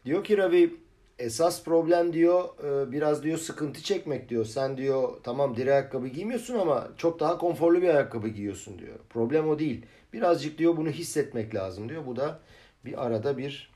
[0.05, 0.77] diyor ki Ravi
[1.23, 4.45] esas problem diyor e, biraz diyor sıkıntı çekmek diyor.
[4.45, 8.99] Sen diyor tamam deri ayakkabı giymiyorsun ama çok daha konforlu bir ayakkabı giyiyorsun diyor.
[9.11, 9.87] Problem o değil.
[10.13, 12.07] Birazcık diyor bunu hissetmek lazım diyor.
[12.07, 12.41] Bu da
[12.85, 13.71] bir arada bir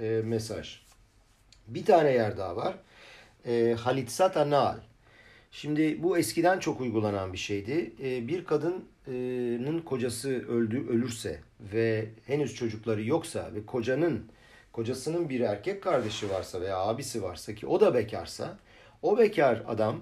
[0.00, 0.80] e, mesaj.
[1.68, 2.74] Bir tane yer daha var.
[3.46, 4.76] E, Halitsat Anal.
[5.50, 7.92] Şimdi bu eskiden çok uygulanan bir şeydi.
[8.02, 14.26] E, bir kadının kocası öldü, ölürse ve henüz çocukları yoksa ve kocanın
[14.74, 18.58] kocasının bir erkek kardeşi varsa veya abisi varsa ki o da bekarsa
[19.02, 20.00] o bekar adam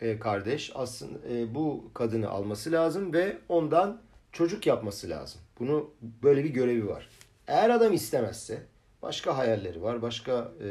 [0.00, 4.00] e, kardeş aslında e, bu kadını alması lazım ve ondan
[4.32, 5.40] çocuk yapması lazım.
[5.58, 7.08] Bunu böyle bir görevi var.
[7.46, 8.62] Eğer adam istemezse
[9.02, 10.68] başka hayalleri var, başka e,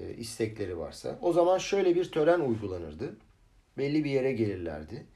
[0.00, 3.16] e, istekleri varsa o zaman şöyle bir tören uygulanırdı.
[3.78, 5.06] Belli bir yere gelirlerdi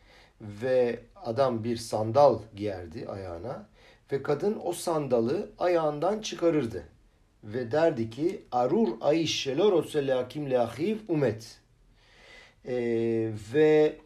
[0.40, 3.68] ve adam bir sandal giyerdi ayağına
[4.12, 6.84] ve kadın o sandalı ayağından çıkarırdı.
[7.44, 11.60] Ve derdi ki Arur aiş şelorotse leakim leahiv umet.
[12.66, 13.96] Ee, ve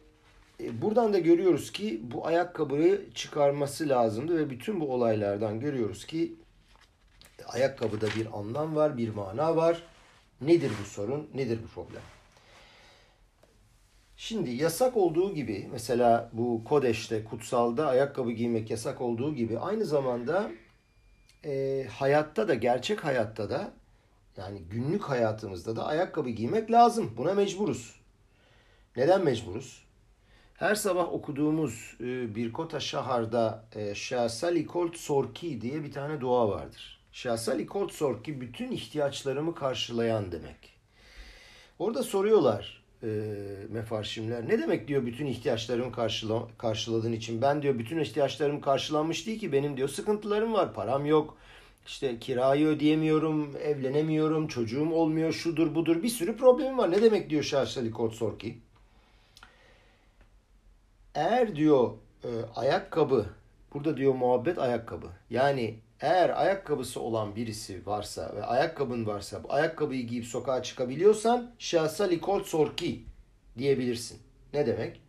[0.63, 6.35] e, buradan da görüyoruz ki bu ayakkabıyı çıkarması lazımdı ve bütün bu olaylardan görüyoruz ki
[7.47, 9.83] ayakkabıda bir anlam var, bir mana var.
[10.41, 12.01] Nedir bu sorun, nedir bu problem?
[14.17, 20.51] Şimdi yasak olduğu gibi mesela bu Kodeş'te, kutsalda ayakkabı giymek yasak olduğu gibi aynı zamanda
[21.45, 23.73] e, hayatta da, gerçek hayatta da
[24.37, 27.13] yani günlük hayatımızda da ayakkabı giymek lazım.
[27.17, 27.95] Buna mecburuz.
[28.95, 29.83] Neden mecburuz?
[30.53, 36.49] Her sabah okuduğumuz e, bir Kota Şahar'da e, Şahsali Kolt Sorki diye bir tane dua
[36.49, 36.99] vardır.
[37.11, 40.73] Şahsali Kolt Sorki bütün ihtiyaçlarımı karşılayan demek.
[41.79, 43.07] Orada soruyorlar e,
[43.69, 44.49] mefarşimler.
[44.49, 47.41] Ne demek diyor bütün ihtiyaçlarımı karşıla, karşıladığın için?
[47.41, 50.73] Ben diyor bütün ihtiyaçlarım karşılanmış değil ki benim diyor sıkıntılarım var.
[50.73, 51.37] Param yok.
[51.87, 56.91] İşte kirayı ödeyemiyorum, evlenemiyorum, çocuğum olmuyor, şudur budur bir sürü problemim var.
[56.91, 58.57] Ne demek diyor Şahsali Kotsorki?
[61.15, 61.91] Eğer diyor
[62.23, 63.25] e, ayakkabı,
[63.73, 65.07] burada diyor muhabbet ayakkabı.
[65.29, 72.21] Yani eğer ayakkabısı olan birisi varsa ve ayakkabın varsa bu ayakkabıyı giyip sokağa çıkabiliyorsan şahsali
[72.21, 73.05] kol sorki
[73.57, 74.19] diyebilirsin.
[74.53, 75.01] Ne demek?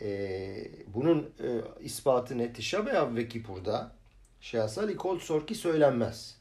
[0.00, 1.48] Ee, bunun e,
[1.80, 2.52] ispatı ne?
[2.52, 3.92] Tişabeyav ve Kipur'da
[4.40, 6.38] şahsali kol sorki söylenmez.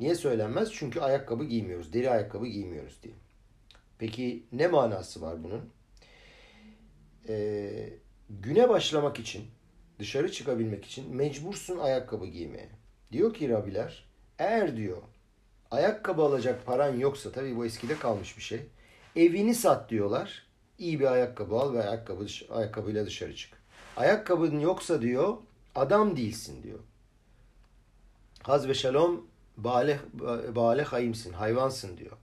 [0.00, 0.72] Niye söylenmez?
[0.72, 1.92] Çünkü ayakkabı giymiyoruz.
[1.92, 3.14] Deri ayakkabı giymiyoruz diye.
[3.98, 5.70] Peki ne manası var bunun?
[7.28, 7.90] Ee,
[8.30, 9.44] güne başlamak için,
[9.98, 12.83] dışarı çıkabilmek için mecbursun ayakkabı giymeye.
[13.14, 14.04] Diyor ki Rabiler
[14.38, 14.96] eğer diyor
[15.70, 18.60] ayakkabı alacak paran yoksa tabii bu eskide kalmış bir şey.
[19.16, 20.46] Evini sat diyorlar.
[20.78, 23.52] İyi bir ayakkabı al ve ayakkabı, ayakkabıyla dışarı çık.
[23.96, 25.36] Ayakkabın yoksa diyor
[25.74, 26.78] adam değilsin diyor.
[28.42, 29.98] Haz ve şalom bale,
[30.54, 32.16] bale hayimsin, hayvansın diyor.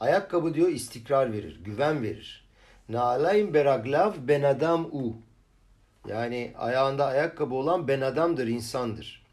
[0.00, 2.48] Ayakkabı diyor istikrar verir, güven verir.
[2.88, 5.16] Nalayn beraglav ben adam u.
[6.08, 9.25] Yani ayağında ayakkabı olan ben adamdır, insandır.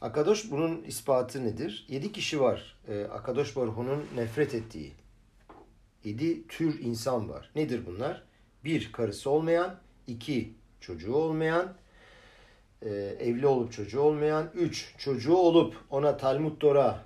[0.00, 1.86] Akadosh bunun ispatı nedir?
[1.88, 2.76] Yedi kişi var.
[2.88, 4.92] Ee, Akadosh Baruhu'nun nefret ettiği.
[6.04, 7.50] Yedi tür insan var.
[7.56, 8.22] Nedir bunlar?
[8.64, 9.76] Bir, karısı olmayan.
[10.06, 11.74] iki çocuğu olmayan.
[12.82, 12.88] E,
[13.20, 14.50] evli olup çocuğu olmayan.
[14.54, 17.04] Üç, çocuğu olup ona Talmud Tora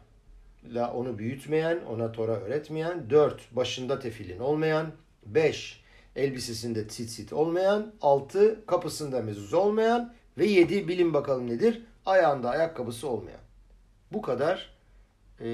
[0.74, 3.10] la onu büyütmeyen, ona Tora öğretmeyen.
[3.10, 4.92] Dört, başında tefilin olmayan.
[5.26, 5.84] Beş,
[6.16, 7.92] elbisesinde titsit olmayan.
[8.00, 10.14] Altı, kapısında mezuz olmayan.
[10.38, 11.82] Ve yedi, bilin bakalım nedir?
[12.06, 13.40] Ayağında ayakkabısı olmayan.
[14.12, 14.74] Bu kadar
[15.40, 15.46] e,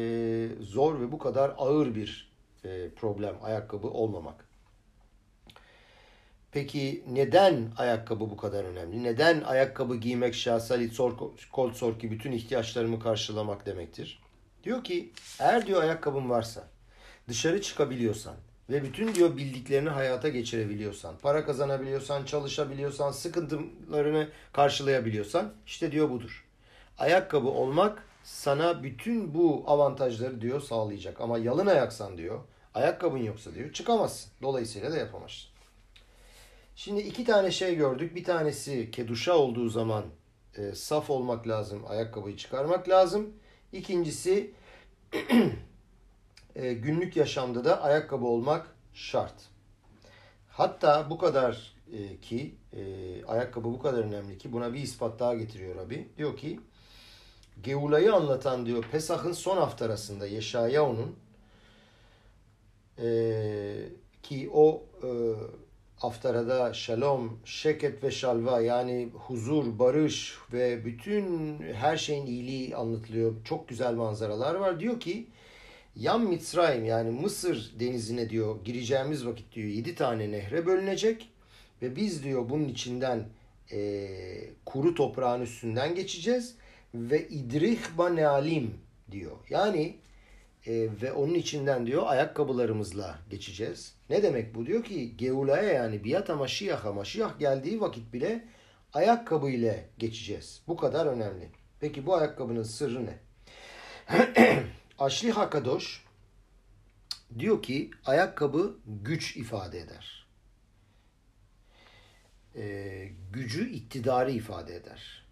[0.60, 2.32] zor ve bu kadar ağır bir
[2.64, 4.48] e, problem ayakkabı olmamak.
[6.52, 9.02] Peki neden ayakkabı bu kadar önemli?
[9.02, 11.12] Neden ayakkabı giymek şahsalit sor,
[11.52, 14.22] kol sor ki bütün ihtiyaçlarımı karşılamak demektir?
[14.64, 16.68] Diyor ki eğer diyor ayakkabın varsa
[17.28, 18.36] dışarı çıkabiliyorsan
[18.70, 26.44] ve bütün diyor bildiklerini hayata geçirebiliyorsan, para kazanabiliyorsan, çalışabiliyorsan, sıkıntılarını karşılayabiliyorsan işte diyor budur.
[26.98, 31.20] Ayakkabı olmak sana bütün bu avantajları diyor sağlayacak.
[31.20, 32.40] Ama yalın ayaksan diyor,
[32.74, 34.32] ayakkabın yoksa diyor çıkamazsın.
[34.42, 35.50] Dolayısıyla da yapamazsın.
[36.76, 38.14] Şimdi iki tane şey gördük.
[38.14, 40.04] Bir tanesi keduşa olduğu zaman
[40.56, 43.32] e, saf olmak lazım, ayakkabıyı çıkarmak lazım.
[43.72, 44.50] İkincisi
[46.56, 49.34] e, günlük yaşamda da ayakkabı olmak şart.
[50.48, 52.82] Hatta bu kadar e, ki e,
[53.24, 56.08] ayakkabı bu kadar önemli ki buna bir ispat daha getiriyor abi.
[56.18, 56.60] Diyor ki
[57.62, 61.16] Geula'yı anlatan diyor Pesah'ın son haftarasında Yeşayahu'nun
[62.98, 63.08] e,
[64.22, 65.08] ki o e,
[65.96, 73.34] haftarada şalom, şeket ve şalva yani huzur, barış ve bütün her şeyin iyiliği anlatılıyor.
[73.44, 74.80] Çok güzel manzaralar var.
[74.80, 75.26] Diyor ki
[75.96, 81.28] Yan Mitzrayim yani Mısır denizine diyor gireceğimiz vakit diyor yedi tane nehre bölünecek
[81.82, 83.28] ve biz diyor bunun içinden
[83.72, 84.08] e,
[84.66, 86.54] kuru toprağın üstünden geçeceğiz
[86.94, 88.74] ve idrih banealim
[89.10, 89.36] diyor.
[89.50, 89.96] Yani
[90.66, 93.94] e, ve onun içinden diyor ayakkabılarımızla geçeceğiz.
[94.10, 94.66] Ne demek bu?
[94.66, 98.44] Diyor ki Geula'ya yani Biyata Maşiyah'a Maşiyah geldiği vakit bile
[98.92, 100.62] ayakkabı ile geçeceğiz.
[100.68, 101.48] Bu kadar önemli.
[101.80, 103.18] Peki bu ayakkabının sırrı ne?
[105.00, 106.04] Aşli Hakadoş
[107.38, 110.26] diyor ki ayakkabı güç ifade eder.
[112.56, 115.26] E, gücü iktidarı ifade eder.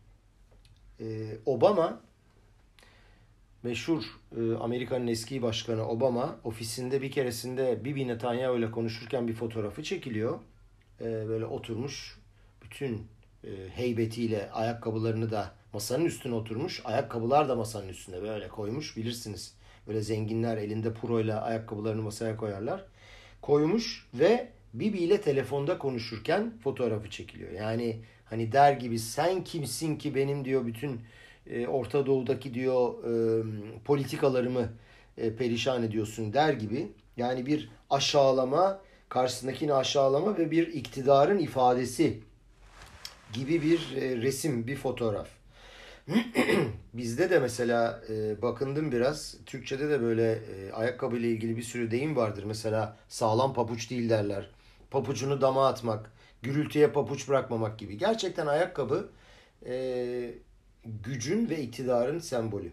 [1.00, 2.00] E, Obama
[3.62, 4.02] meşhur
[4.36, 10.38] e, Amerika'nın eski başkanı Obama ofisinde bir keresinde Bibi Netanyahu ile konuşurken bir fotoğrafı çekiliyor.
[11.00, 12.18] E, böyle oturmuş
[12.62, 13.06] bütün
[13.44, 16.82] e, heybetiyle ayakkabılarını da masanın üstüne oturmuş.
[16.84, 19.57] Ayakkabılar da masanın üstüne böyle koymuş bilirsiniz.
[19.88, 22.84] Böyle zenginler elinde puroyla ayakkabılarını masaya koyarlar.
[23.42, 27.52] Koymuş ve Bibi ile telefonda konuşurken fotoğrafı çekiliyor.
[27.52, 31.00] Yani hani der gibi sen kimsin ki benim diyor bütün
[31.46, 33.42] e, Orta Doğu'daki diyor e,
[33.84, 34.68] politikalarımı
[35.18, 36.88] e, perişan ediyorsun der gibi.
[37.16, 42.20] Yani bir aşağılama, karşısındakini aşağılama ve bir iktidarın ifadesi
[43.32, 45.37] gibi bir e, resim, bir fotoğraf.
[46.94, 49.34] Bizde de mesela e, bakındım biraz.
[49.46, 52.44] Türkçe'de de böyle e, ayakkabı ile ilgili bir sürü deyim vardır.
[52.44, 54.50] Mesela sağlam papuç değil derler.
[54.90, 57.98] Papucunu dama atmak, gürültüye papuç bırakmamak gibi.
[57.98, 59.08] Gerçekten ayakkabı
[59.66, 60.34] e,
[60.84, 62.70] gücün ve iktidarın sembolü.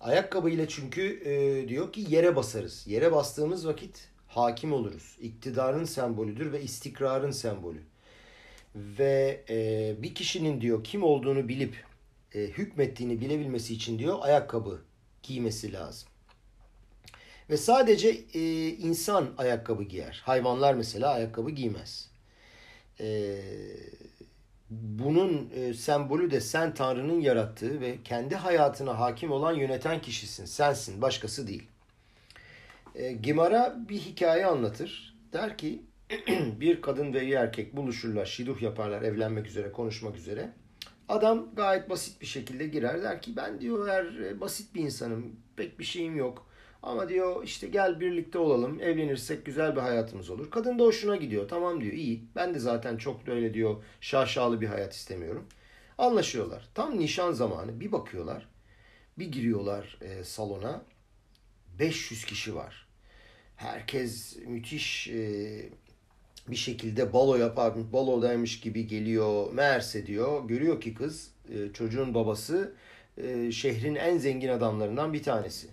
[0.00, 2.86] Ayakkabı ile çünkü e, diyor ki yere basarız.
[2.86, 5.16] Yere bastığımız vakit hakim oluruz.
[5.20, 7.80] İktidarın sembolüdür ve istikrarın sembolü.
[8.74, 11.89] Ve e, bir kişinin diyor kim olduğunu bilip
[12.34, 14.82] e, hükmettiğini bilebilmesi için diyor ayakkabı
[15.22, 16.08] giymesi lazım.
[17.50, 20.22] Ve sadece e, insan ayakkabı giyer.
[20.24, 22.10] Hayvanlar mesela ayakkabı giymez.
[23.00, 23.36] E,
[24.70, 30.44] bunun e, sembolü de sen Tanrı'nın yarattığı ve kendi hayatına hakim olan yöneten kişisin.
[30.44, 31.66] Sensin, başkası değil.
[32.94, 35.14] E, Gimara bir hikaye anlatır.
[35.32, 35.82] Der ki
[36.60, 40.50] bir kadın ve bir erkek buluşurlar, şiduh yaparlar evlenmek üzere, konuşmak üzere.
[41.10, 45.36] Adam gayet basit bir şekilde girer der ki ben diyor her e, basit bir insanım,
[45.56, 46.46] pek bir şeyim yok.
[46.82, 50.50] Ama diyor işte gel birlikte olalım, evlenirsek güzel bir hayatımız olur.
[50.50, 51.48] Kadın da hoşuna gidiyor.
[51.48, 52.24] Tamam diyor iyi.
[52.36, 55.46] Ben de zaten çok böyle diyor şaşalı bir hayat istemiyorum.
[55.98, 56.68] Anlaşıyorlar.
[56.74, 58.48] Tam nişan zamanı bir bakıyorlar.
[59.18, 60.82] Bir giriyorlar e, salona.
[61.78, 62.88] 500 kişi var.
[63.56, 65.70] Herkes müthiş e,
[66.50, 69.52] bir şekilde balo yapar, balodaymış gibi geliyor.
[69.52, 72.72] Meğerse diyor, görüyor ki kız, e, çocuğun babası
[73.16, 75.68] e, şehrin en zengin adamlarından bir tanesi.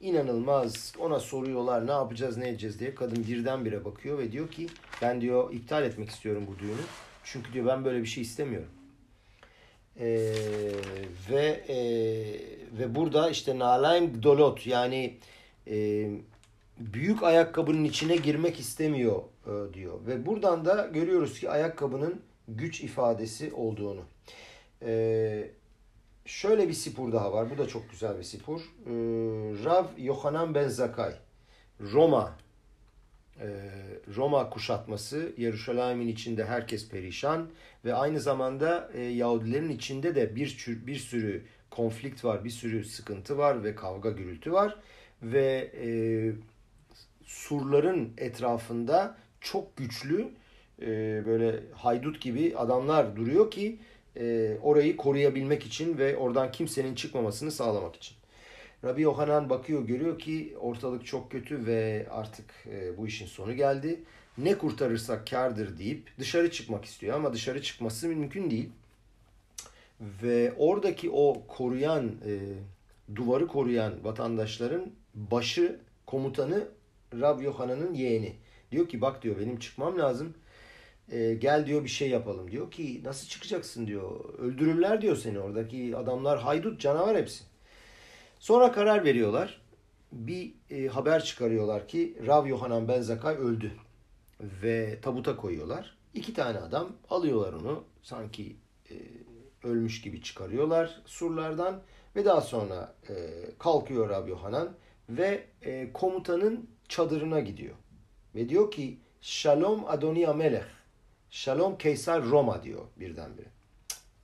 [0.00, 0.92] İnanılmaz.
[0.98, 2.94] Ona soruyorlar ne yapacağız ne edeceğiz diye.
[2.94, 4.66] Kadın birdenbire bakıyor ve diyor ki
[5.02, 6.82] ben diyor iptal etmek istiyorum bu düğünü.
[7.24, 8.68] Çünkü diyor ben böyle bir şey istemiyorum.
[10.00, 10.06] E,
[11.30, 11.78] ve e,
[12.78, 15.16] ve burada işte nalaim dolot yani
[15.70, 16.08] e,
[16.78, 19.22] büyük ayakkabının içine girmek istemiyor
[19.74, 20.06] diyor.
[20.06, 24.02] Ve buradan da görüyoruz ki ayakkabının güç ifadesi olduğunu.
[24.82, 25.50] E,
[26.24, 27.50] şöyle bir sipur daha var.
[27.50, 28.60] Bu da çok güzel bir sipur.
[28.60, 28.92] E,
[29.64, 31.14] Rav Yohanan Ben Zakay.
[31.80, 32.38] Roma
[33.40, 33.70] e,
[34.16, 37.48] Roma kuşatması, Yeruşalayim'in içinde herkes perişan
[37.84, 43.38] ve aynı zamanda e, Yahudilerin içinde de bir bir sürü konflikt var, bir sürü sıkıntı
[43.38, 44.76] var ve kavga gürültü var
[45.22, 45.88] ve e,
[47.24, 50.28] surların etrafında çok güçlü
[50.82, 50.86] e,
[51.26, 53.78] böyle haydut gibi adamlar duruyor ki
[54.16, 58.16] e, orayı koruyabilmek için ve oradan kimsenin çıkmamasını sağlamak için.
[58.84, 64.00] Rabbi Yohanan bakıyor görüyor ki ortalık çok kötü ve artık e, bu işin sonu geldi.
[64.38, 68.70] Ne kurtarırsak kardır deyip dışarı çıkmak istiyor ama dışarı çıkması mümkün değil.
[70.00, 72.38] Ve oradaki o koruyan, e,
[73.16, 76.68] duvarı koruyan vatandaşların başı komutanı
[77.14, 78.32] Rab Yohanan'ın yeğeni.
[78.72, 80.34] Diyor ki bak diyor benim çıkmam lazım.
[81.12, 82.50] E, gel diyor bir şey yapalım.
[82.50, 84.34] Diyor ki nasıl çıkacaksın diyor.
[84.38, 87.44] Öldürürler diyor seni oradaki adamlar haydut canavar hepsi.
[88.38, 89.60] Sonra karar veriyorlar.
[90.12, 93.72] Bir e, haber çıkarıyorlar ki Rav Yohanan Ben Zakay öldü.
[94.40, 95.96] Ve tabuta koyuyorlar.
[96.14, 97.84] İki tane adam alıyorlar onu.
[98.02, 98.56] Sanki
[98.90, 98.94] e,
[99.68, 101.80] ölmüş gibi çıkarıyorlar surlardan.
[102.16, 103.14] Ve daha sonra e,
[103.58, 104.68] kalkıyor Rav Yohanan
[105.08, 107.74] ve e, komutanın çadırına gidiyor.
[108.38, 110.66] Ve diyor ki Shalom Adoni Amelech.
[111.30, 113.46] Shalom Keysar Roma diyor birdenbire.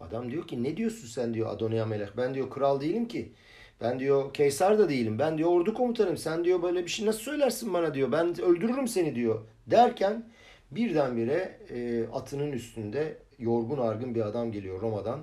[0.00, 2.10] Adam diyor ki ne diyorsun sen diyor Adoni Amelech.
[2.16, 3.32] Ben diyor kral değilim ki.
[3.80, 5.18] Ben diyor Keysar da değilim.
[5.18, 6.16] Ben diyor ordu komutanım.
[6.16, 8.12] Sen diyor böyle bir şey nasıl söylersin bana diyor.
[8.12, 9.40] Ben öldürürüm seni diyor.
[9.66, 10.24] Derken
[10.70, 15.20] birdenbire e, atının üstünde yorgun argın bir adam geliyor Roma'dan.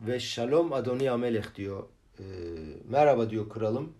[0.00, 1.82] Ve Shalom Adoni Amelech diyor.
[2.18, 2.24] E,
[2.88, 3.92] merhaba diyor kralım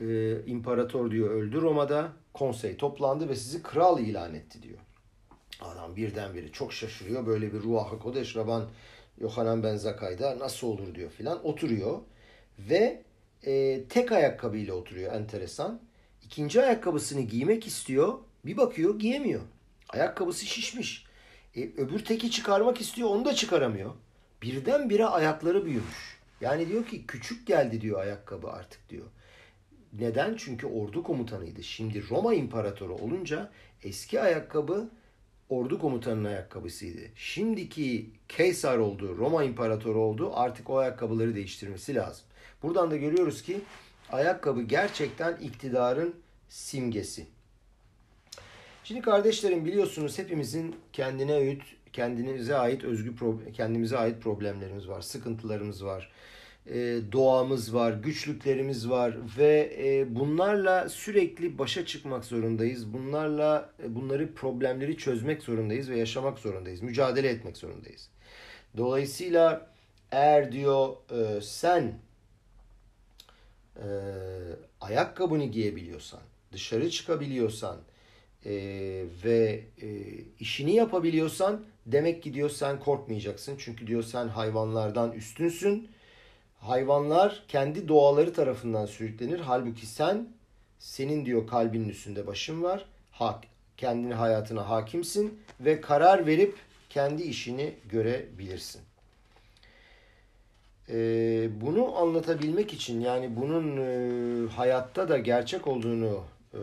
[0.00, 2.21] e, imparator diyor öldü Roma'da.
[2.34, 4.78] Konsey toplandı ve sizi kral ilan etti diyor.
[5.60, 7.26] Adam birdenbire çok şaşırıyor.
[7.26, 8.68] Böyle bir ruah kodeş Raban
[9.20, 11.46] Yohanan Ben Zakay'da nasıl olur diyor filan.
[11.46, 11.98] Oturuyor
[12.58, 13.02] ve
[13.46, 15.80] e, tek ayakkabıyla oturuyor enteresan.
[16.24, 18.18] İkinci ayakkabısını giymek istiyor.
[18.44, 19.42] Bir bakıyor giyemiyor.
[19.88, 21.06] Ayakkabısı şişmiş.
[21.56, 23.90] E, öbür teki çıkarmak istiyor onu da çıkaramıyor.
[24.42, 26.20] Birdenbire ayakları büyümüş.
[26.40, 29.06] Yani diyor ki küçük geldi diyor ayakkabı artık diyor.
[29.98, 30.36] Neden?
[30.36, 31.62] Çünkü ordu komutanıydı.
[31.62, 33.50] Şimdi Roma imparatoru olunca
[33.82, 34.88] eski ayakkabı
[35.48, 37.00] ordu komutanının ayakkabısıydı.
[37.14, 40.30] Şimdiki Kaysar oldu, Roma imparatoru oldu.
[40.34, 42.24] Artık o ayakkabıları değiştirmesi lazım.
[42.62, 43.60] Buradan da görüyoruz ki
[44.12, 46.14] ayakkabı gerçekten iktidarın
[46.48, 47.26] simgesi.
[48.84, 53.14] Şimdi kardeşlerim biliyorsunuz hepimizin kendine ait, kendinize ait özgü
[53.54, 56.12] kendimize ait problemlerimiz var, sıkıntılarımız var
[56.66, 62.92] e, doğamız var, güçlüklerimiz var ve e, bunlarla sürekli başa çıkmak zorundayız.
[62.92, 66.82] Bunlarla e, bunları problemleri çözmek zorundayız ve yaşamak zorundayız.
[66.82, 68.08] Mücadele etmek zorundayız.
[68.76, 69.72] Dolayısıyla
[70.10, 70.96] eğer diyor
[71.42, 71.98] sen
[74.80, 76.20] ayakkabını giyebiliyorsan,
[76.52, 77.76] dışarı çıkabiliyorsan
[79.24, 79.64] ve
[80.40, 83.54] işini yapabiliyorsan demek ki diyor sen korkmayacaksın.
[83.58, 85.90] Çünkü diyor sen hayvanlardan üstünsün
[86.62, 89.40] hayvanlar kendi doğaları tarafından sürüklenir.
[89.40, 90.28] Halbuki sen
[90.78, 92.86] senin diyor kalbinin üstünde başın var.
[93.10, 93.44] Hak,
[93.76, 96.54] kendini hayatına hakimsin ve karar verip
[96.90, 98.82] kendi işini görebilirsin.
[100.88, 106.60] Ee, bunu anlatabilmek için yani bunun e, hayatta da gerçek olduğunu e,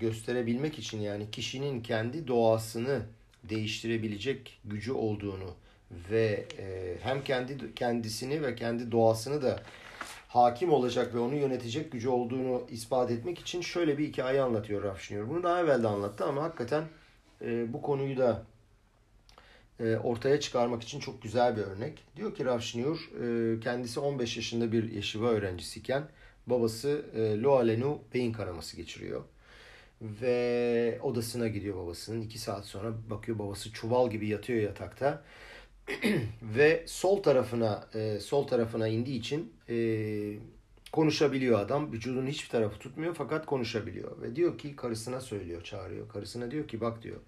[0.00, 3.02] gösterebilmek için yani kişinin kendi doğasını
[3.48, 5.54] değiştirebilecek gücü olduğunu
[6.10, 9.62] ve e, hem kendi kendisini ve kendi doğasını da
[10.28, 15.28] hakim olacak ve onu yönetecek gücü olduğunu ispat etmek için şöyle bir hikaye anlatıyor Rafşinyor.
[15.28, 16.84] Bunu daha evvel de anlattı ama hakikaten
[17.42, 18.42] e, bu konuyu da
[19.80, 22.04] e, ortaya çıkarmak için çok güzel bir örnek.
[22.16, 26.08] Diyor ki Rafşinyor e, kendisi 15 yaşında bir yeşiva öğrencisiyken
[26.46, 29.22] babası e, Loalenu beyin kanaması geçiriyor.
[30.02, 32.20] Ve odasına gidiyor babasının.
[32.20, 35.22] iki saat sonra bakıyor babası çuval gibi yatıyor yatakta
[36.42, 39.76] ve sol tarafına e, sol tarafına indiği için e,
[40.92, 41.92] konuşabiliyor adam.
[41.92, 44.22] Vücudun hiçbir tarafı tutmuyor fakat konuşabiliyor.
[44.22, 46.08] Ve diyor ki karısına söylüyor, çağırıyor.
[46.08, 47.20] Karısına diyor ki bak diyor.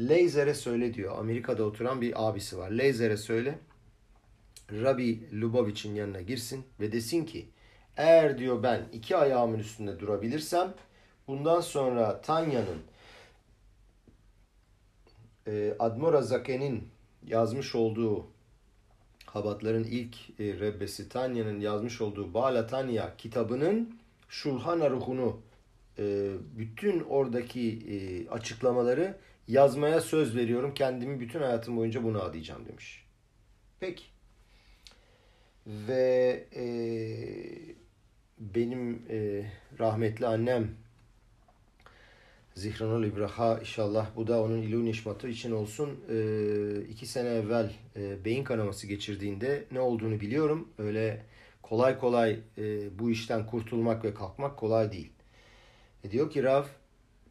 [0.00, 1.18] Lazer'e söyle diyor.
[1.18, 2.70] Amerika'da oturan bir abisi var.
[2.70, 3.58] Lazer'e söyle.
[4.72, 7.48] Rabbi Lubavitch'in yanına girsin ve desin ki
[7.96, 10.74] eğer diyor ben iki ayağımın üstünde durabilirsem
[11.26, 12.82] bundan sonra Tanya'nın
[15.46, 16.88] e, Admora Zaken'in
[17.26, 18.26] yazmış olduğu
[19.26, 23.98] Habatların ilk e, Rebbesi Tanya'nın yazmış olduğu Bala Tanya kitabının
[24.28, 25.40] Şulhan Aruhunu
[25.98, 29.18] e, bütün oradaki e, açıklamaları
[29.48, 30.74] yazmaya söz veriyorum.
[30.74, 33.06] Kendimi bütün hayatım boyunca bunu adayacağım demiş.
[33.80, 34.04] Peki.
[35.66, 36.64] Ve e,
[38.38, 39.46] benim e,
[39.78, 40.81] rahmetli annem
[42.54, 46.00] Zihranul İbraha inşallah bu da onun ilun nişmatı için olsun.
[46.10, 50.68] E, iki sene evvel e, beyin kanaması geçirdiğinde ne olduğunu biliyorum.
[50.78, 51.22] Öyle
[51.62, 55.12] kolay kolay e, bu işten kurtulmak ve kalkmak kolay değil.
[56.04, 56.64] E, diyor ki Rav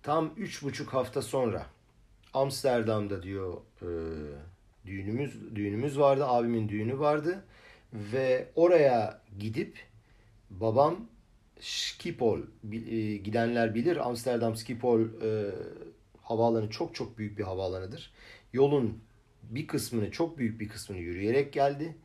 [0.03, 1.65] tam üç buçuk hafta sonra
[2.33, 3.89] Amsterdam'da diyor e,
[4.85, 6.25] düğünümüz düğünümüz vardı.
[6.25, 7.43] Abimin düğünü vardı
[7.93, 9.79] ve oraya gidip
[10.49, 11.07] babam
[11.61, 12.39] Schiphol
[12.71, 14.07] e, gidenler bilir.
[14.07, 15.51] Amsterdam Schiphol e,
[16.21, 18.13] havaalanı çok çok büyük bir havaalanıdır.
[18.53, 18.99] Yolun
[19.43, 21.95] bir kısmını çok büyük bir kısmını yürüyerek geldi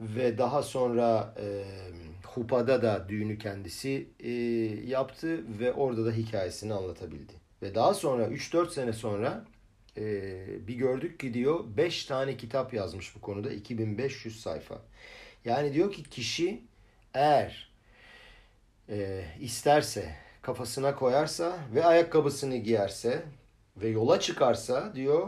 [0.00, 1.64] ve daha sonra e,
[2.26, 4.30] Hupa'da da düğünü kendisi e,
[4.86, 7.32] yaptı ve orada da hikayesini anlatabildi.
[7.62, 9.44] Ve daha sonra 3-4 sene sonra
[9.96, 14.78] e, bir gördük ki diyor 5 tane kitap yazmış bu konuda 2500 sayfa.
[15.44, 16.62] Yani diyor ki kişi
[17.14, 17.67] eğer
[18.88, 23.22] e, isterse kafasına koyarsa ve ayakkabısını giyerse
[23.76, 25.26] ve yola çıkarsa diyor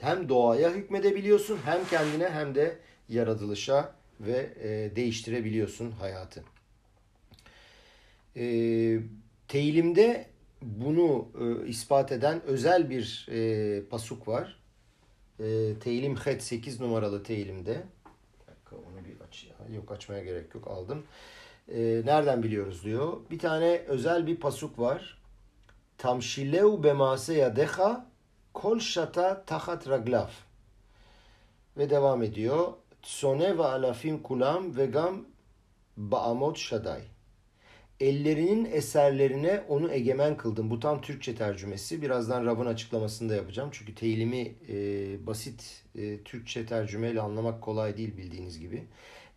[0.00, 2.78] hem doğaya hükmedebiliyorsun hem kendine hem de
[3.08, 6.44] yaratılışa ve e, değiştirebiliyorsun hayatı.
[8.36, 8.44] E,
[9.48, 10.26] teyilimde
[10.62, 14.58] bunu e, ispat eden özel bir e, pasuk var.
[15.40, 17.82] E, teyilim Het 8 numaralı teyilimde.
[18.72, 19.76] Onu bir aç ya.
[19.76, 21.04] Yok açmaya gerek yok aldım.
[21.68, 23.12] E, nereden biliyoruz diyor.
[23.30, 25.18] Bir tane özel bir pasuk var.
[25.98, 28.06] Tamşileu bemase yadeha
[28.54, 30.30] kol şata tahat raglaf.
[31.76, 32.72] Ve devam ediyor.
[33.02, 35.24] Tsone ve alafim kulam ve gam
[35.96, 37.00] ba'amot şaday.
[38.00, 40.70] Ellerinin eserlerine onu egemen kıldım.
[40.70, 42.02] Bu tam Türkçe tercümesi.
[42.02, 43.68] Birazdan Rab'ın açıklamasını da yapacağım.
[43.72, 44.76] Çünkü teyilimi e,
[45.26, 48.86] basit e, Türkçe tercümeyle anlamak kolay değil bildiğiniz gibi.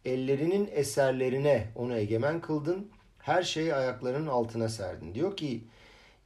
[0.06, 2.88] Ellerinin eserlerine onu egemen kıldın.
[3.20, 5.16] Her şeyi ayaklarının altına serdin.
[5.16, 5.64] Diyor ki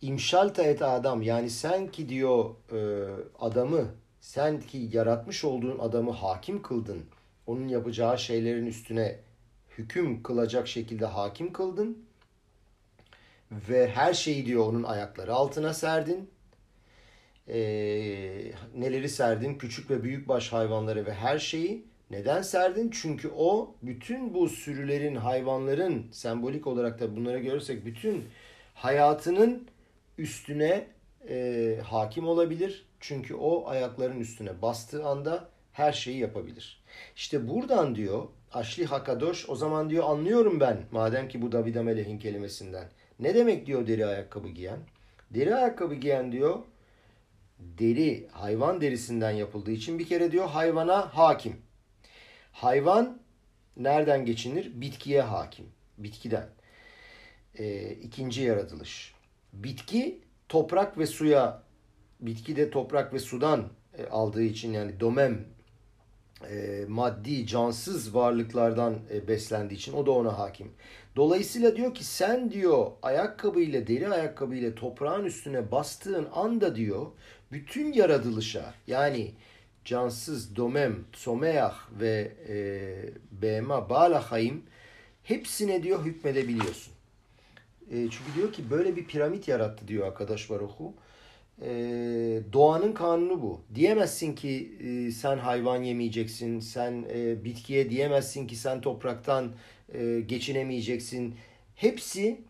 [0.02, 2.80] imşalta et adam yani sen ki diyor e,
[3.40, 3.86] adamı
[4.22, 7.06] sen ki yaratmış olduğun adamı hakim kıldın
[7.48, 9.20] onun yapacağı şeylerin üstüne
[9.78, 12.06] hüküm kılacak şekilde hakim kıldın
[13.52, 16.30] ve her şeyi diyor onun ayakları altına serdin.
[17.48, 19.58] Ee, neleri serdin?
[19.58, 21.86] Küçük ve büyük baş hayvanları ve her şeyi.
[22.12, 22.90] Neden serdin?
[22.94, 28.24] Çünkü o bütün bu sürülerin, hayvanların sembolik olarak da bunları görürsek bütün
[28.74, 29.68] hayatının
[30.18, 30.88] üstüne
[31.30, 32.86] e, hakim olabilir.
[33.00, 36.84] Çünkü o ayakların üstüne bastığı anda her şeyi yapabilir.
[37.16, 42.20] İşte buradan diyor Aşli Hakadoş o zaman diyor anlıyorum ben madem ki bu David Ameleh'in
[42.20, 42.88] kelimesinden.
[43.20, 44.80] Ne demek diyor deri ayakkabı giyen?
[45.32, 46.60] Deri ayakkabı giyen diyor
[47.60, 51.69] deri hayvan derisinden yapıldığı için bir kere diyor hayvana hakim.
[52.52, 53.20] Hayvan
[53.78, 54.82] nereden geçinir?
[54.82, 55.66] Bitkiye hakim.
[55.98, 56.50] Bitkiden.
[57.56, 59.14] Ee, ikinci yaratılış.
[59.54, 61.64] Bitki toprak ve suya
[62.20, 65.46] bitki de toprak ve sudan e, aldığı için yani domem
[66.50, 70.72] e, maddi, cansız varlıklardan e, beslendiği için o da ona hakim.
[71.16, 77.06] Dolayısıyla diyor ki sen diyor ayakkabıyla, deri ayakkabıyla toprağın üstüne bastığın anda diyor
[77.52, 79.32] bütün yaratılışa yani
[79.90, 82.58] cansız, domem, someyah ve e,
[83.42, 84.64] bema, balahayim
[85.24, 86.94] hepsine diyor hükmedebiliyorsun.
[87.92, 90.94] E, çünkü diyor ki böyle bir piramit yarattı diyor arkadaş Baruhu
[91.62, 91.70] e,
[92.54, 93.62] doğanın kanunu bu.
[93.76, 99.52] Diyemezsin ki e, sen hayvan yemeyeceksin, sen e, bitkiye diyemezsin ki sen topraktan
[99.94, 101.36] e, geçinemeyeceksin.
[101.76, 102.42] Hepsi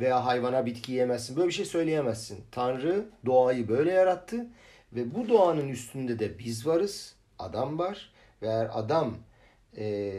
[0.00, 1.36] veya hayvana bitki yemezsin.
[1.36, 2.40] Böyle bir şey söyleyemezsin.
[2.50, 4.46] Tanrı doğayı böyle yarattı
[4.94, 7.14] ve bu doğanın üstünde de biz varız.
[7.38, 8.12] Adam var
[8.42, 9.16] ve eğer adam
[9.76, 10.12] e,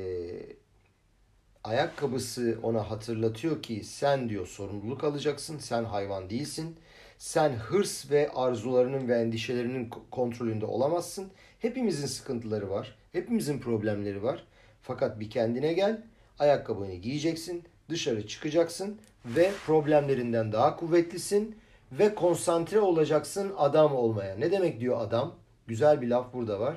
[1.63, 5.57] ayakkabısı ona hatırlatıyor ki sen diyor sorumluluk alacaksın.
[5.57, 6.77] Sen hayvan değilsin
[7.23, 11.31] sen hırs ve arzularının ve endişelerinin kontrolünde olamazsın.
[11.59, 12.95] Hepimizin sıkıntıları var.
[13.11, 14.43] Hepimizin problemleri var.
[14.81, 16.01] Fakat bir kendine gel.
[16.39, 17.63] Ayakkabını giyeceksin.
[17.89, 21.55] Dışarı çıkacaksın ve problemlerinden daha kuvvetlisin
[21.99, 24.35] ve konsantre olacaksın adam olmaya.
[24.35, 25.35] Ne demek diyor adam?
[25.67, 26.75] Güzel bir laf burada var.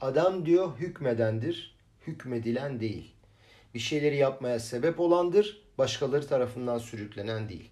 [0.00, 3.14] Adam diyor hükmedendir, hükmedilen değil.
[3.74, 7.70] Bir şeyleri yapmaya sebep olandır, başkaları tarafından sürüklenen değil.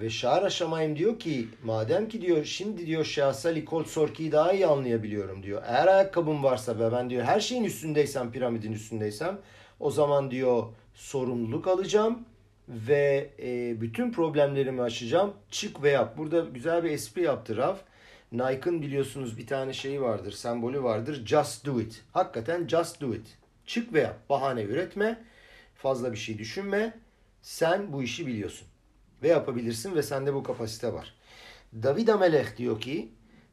[0.00, 4.66] Ve Şahar Aşamayim diyor ki madem ki diyor şimdi diyor Şahsali Kol Sorki'yi daha iyi
[4.66, 5.62] anlayabiliyorum diyor.
[5.66, 9.38] Eğer ayakkabım varsa ve ben diyor her şeyin üstündeysem piramidin üstündeysem
[9.80, 12.24] o zaman diyor sorumluluk alacağım
[12.68, 15.32] ve e, bütün problemlerimi aşacağım.
[15.50, 16.18] Çık ve yap.
[16.18, 17.80] Burada güzel bir espri yaptı Raf.
[18.32, 21.26] Nike'ın biliyorsunuz bir tane şeyi vardır, sembolü vardır.
[21.26, 22.04] Just do it.
[22.12, 23.38] Hakikaten just do it.
[23.66, 24.28] Çık ve yap.
[24.28, 25.24] Bahane üretme.
[25.74, 26.98] Fazla bir şey düşünme.
[27.42, 28.68] Sen bu işi biliyorsun.
[29.22, 31.14] Ve yapabilirsin ve sende bu kapasite var.
[31.82, 33.08] David Amelech diyor ki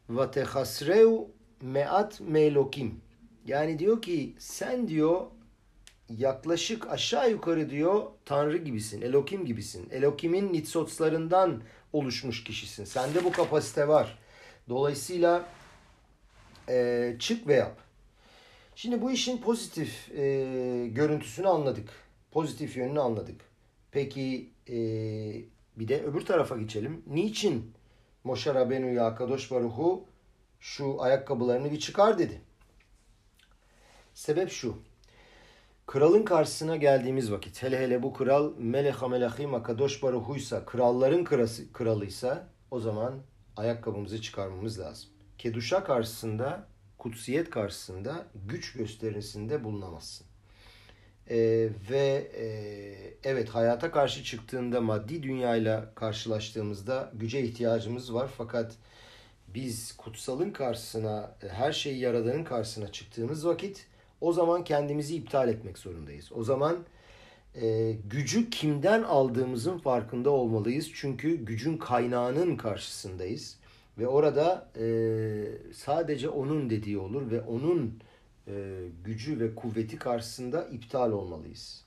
[0.10, 1.28] Vatehasreu
[1.62, 3.02] meat melokim.
[3.46, 5.22] Yani diyor ki sen diyor
[6.18, 9.90] yaklaşık aşağı yukarı diyor Tanrı gibisin, Elokim gibisin.
[9.90, 11.62] Elokim'in nitsotslarından
[11.94, 12.86] oluşmuş kişisin.
[12.86, 14.20] Sende bu kapasite var.
[14.70, 15.46] Dolayısıyla
[16.70, 17.78] e, çık ve yap.
[18.76, 21.90] Şimdi bu işin pozitif e, görüntüsünü anladık.
[22.32, 23.42] Pozitif yönünü anladık.
[23.92, 24.76] Peki e,
[25.76, 27.04] bir de öbür tarafa geçelim.
[27.08, 27.74] Niçin
[28.24, 30.06] Moshe Rabbeinu Akadosh Baruhu
[30.60, 32.42] şu ayakkabılarını bir çıkar dedi.
[34.14, 34.78] Sebep şu.
[35.88, 42.48] Kralın karşısına geldiğimiz vakit hele hele bu kral Meleha Melahim Akadosh Baruhuysa kralların krası, kralıysa
[42.72, 43.14] o zaman
[43.58, 45.10] ayakkabımızı çıkarmamız lazım.
[45.38, 46.68] Keduşa karşısında
[46.98, 50.28] kutsiyet karşısında güç gösterisinde bulunamazsın.
[51.30, 52.46] Ee, ve e,
[53.24, 58.76] evet hayata karşı çıktığında maddi dünyayla karşılaştığımızda güce ihtiyacımız var fakat
[59.48, 63.88] biz kutsalın karşısına her şeyi yaradanın karşısına çıktığımız vakit
[64.22, 66.32] o zaman kendimizi iptal etmek zorundayız.
[66.32, 66.78] O zaman
[67.56, 70.92] e, gücü kimden aldığımızın farkında olmalıyız.
[70.94, 73.58] Çünkü gücün kaynağının karşısındayız.
[73.98, 74.86] Ve orada e,
[75.74, 78.00] sadece onun dediği olur ve onun
[78.48, 81.86] e, gücü ve kuvveti karşısında iptal olmalıyız.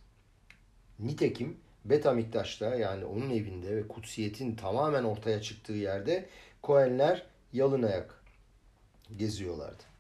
[0.99, 6.29] Nitekim Betamiktaş'ta yani onun evinde ve kutsiyetin tamamen ortaya çıktığı yerde
[6.63, 8.23] Kohenler yalın ayak
[9.17, 9.94] geziyorlardı.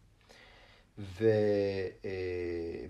[0.98, 2.12] Ve e,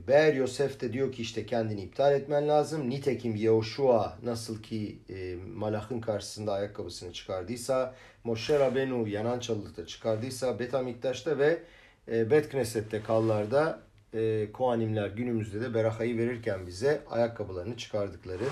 [0.09, 2.91] Ber Yosef de diyor ki işte kendini iptal etmen lazım.
[2.91, 7.95] Nitekim Yehoşua nasıl ki e, Malach'ın karşısında ayakkabısını çıkardıysa,
[8.25, 11.63] Moshe Rabenu yanan çalılıkta çıkardıysa, Betamiktaş'ta ve
[12.09, 13.81] e, Bet Knesset'te kallarda
[14.15, 18.45] e, Kohanimler günümüzde de Beraha'yı verirken bize ayakkabılarını çıkardıkları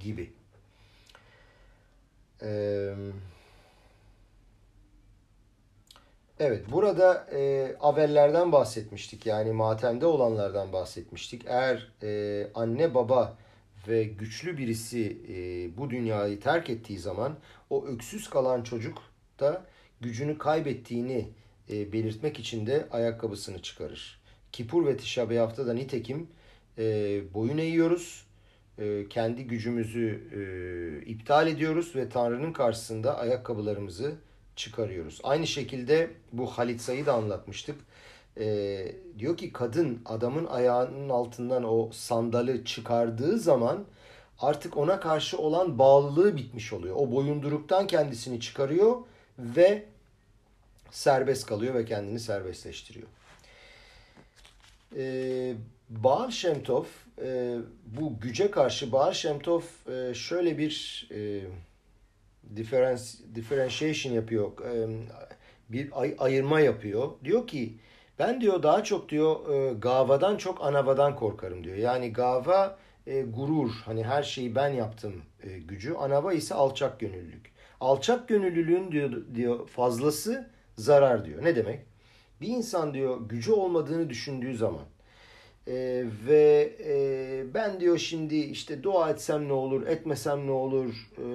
[0.00, 0.30] gibi.
[2.42, 2.94] Eee
[6.40, 9.26] Evet, burada e, avellerden bahsetmiştik.
[9.26, 11.42] Yani matemde olanlardan bahsetmiştik.
[11.46, 13.36] Eğer e, anne baba
[13.88, 15.36] ve güçlü birisi e,
[15.78, 17.36] bu dünyayı terk ettiği zaman
[17.70, 18.98] o öksüz kalan çocuk
[19.40, 19.64] da
[20.00, 21.28] gücünü kaybettiğini
[21.70, 24.20] e, belirtmek için de ayakkabısını çıkarır.
[24.52, 26.28] Kipur ve Tişa Beyaf'ta da nitekim
[26.78, 26.84] e,
[27.34, 28.26] boyun eğiyoruz.
[28.78, 30.40] E, kendi gücümüzü e,
[31.06, 34.14] iptal ediyoruz ve Tanrı'nın karşısında ayakkabılarımızı
[34.58, 35.20] çıkarıyoruz.
[35.22, 37.76] Aynı şekilde bu Halit Say'ı da anlatmıştık.
[38.40, 43.84] Ee, diyor ki kadın adamın ayağının altından o sandalı çıkardığı zaman
[44.38, 46.96] artık ona karşı olan bağlılığı bitmiş oluyor.
[46.98, 48.96] O boyunduruktan kendisini çıkarıyor
[49.38, 49.84] ve
[50.90, 53.06] serbest kalıyor ve kendini serbestleştiriyor.
[54.96, 55.54] Ee,
[55.90, 56.84] Baal Shemtov
[57.22, 57.56] e,
[57.86, 61.40] bu güce karşı Baal Shemtov e, şöyle bir e,
[63.34, 64.52] differentiation yapıyor.
[65.68, 67.10] Bir ay, ayırma yapıyor.
[67.24, 67.78] Diyor ki
[68.18, 71.76] ben diyor daha çok diyor e, gavadan çok anavadan korkarım diyor.
[71.76, 75.94] Yani gava e, gurur hani her şeyi ben yaptım e, gücü.
[75.94, 77.52] Anava ise alçak gönüllülük.
[77.80, 81.44] Alçak gönüllülüğün diyor, diyor fazlası zarar diyor.
[81.44, 81.80] Ne demek?
[82.40, 84.84] Bir insan diyor gücü olmadığını düşündüğü zaman
[85.68, 91.26] ee, ve e, ben diyor şimdi işte dua etsem ne olur, etmesem ne olur e,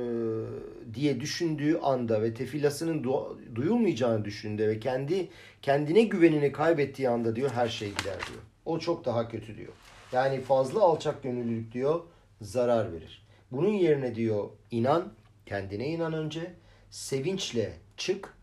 [0.93, 5.29] diye düşündüğü anda ve tefilasının du- duyulmayacağını düşündüğü ve kendi
[5.61, 8.41] kendine güvenini kaybettiği anda diyor her şey gider diyor.
[8.65, 9.73] O çok daha kötü diyor.
[10.11, 12.01] Yani fazla alçak gönüllülük diyor
[12.41, 13.27] zarar verir.
[13.51, 15.13] Bunun yerine diyor inan,
[15.45, 16.53] kendine inan önce,
[16.89, 18.33] sevinçle çık,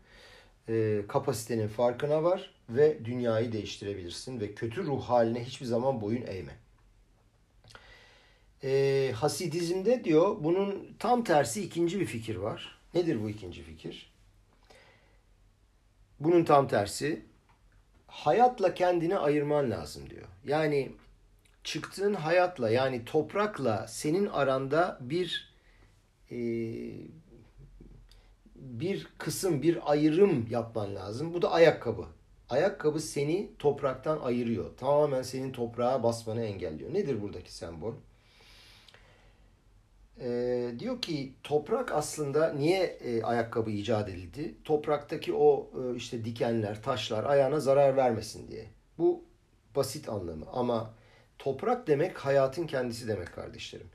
[0.71, 6.55] e, kapasitenin farkına var ve dünyayı değiştirebilirsin ve kötü ruh haline hiçbir zaman boyun eğme.
[8.63, 12.79] E, Hasidizmde diyor bunun tam tersi ikinci bir fikir var.
[12.93, 14.11] Nedir bu ikinci fikir?
[16.19, 17.25] Bunun tam tersi
[18.07, 20.27] hayatla kendini ayırman lazım diyor.
[20.45, 20.91] Yani
[21.63, 25.53] çıktığın hayatla yani toprakla senin aranda bir
[26.31, 26.37] e,
[28.61, 31.33] bir kısım, bir ayrım yapman lazım.
[31.33, 32.05] Bu da ayakkabı.
[32.49, 34.77] Ayakkabı seni topraktan ayırıyor.
[34.77, 36.93] Tamamen senin toprağa basmanı engelliyor.
[36.93, 37.93] Nedir buradaki sembol?
[40.21, 44.55] e, diyor ki toprak aslında niye e, ayakkabı icat edildi?
[44.63, 48.65] Topraktaki o e, işte dikenler, taşlar ayağına zarar vermesin diye.
[48.97, 49.23] Bu
[49.75, 50.93] basit anlamı ama
[51.39, 53.89] toprak demek hayatın kendisi demek kardeşlerim.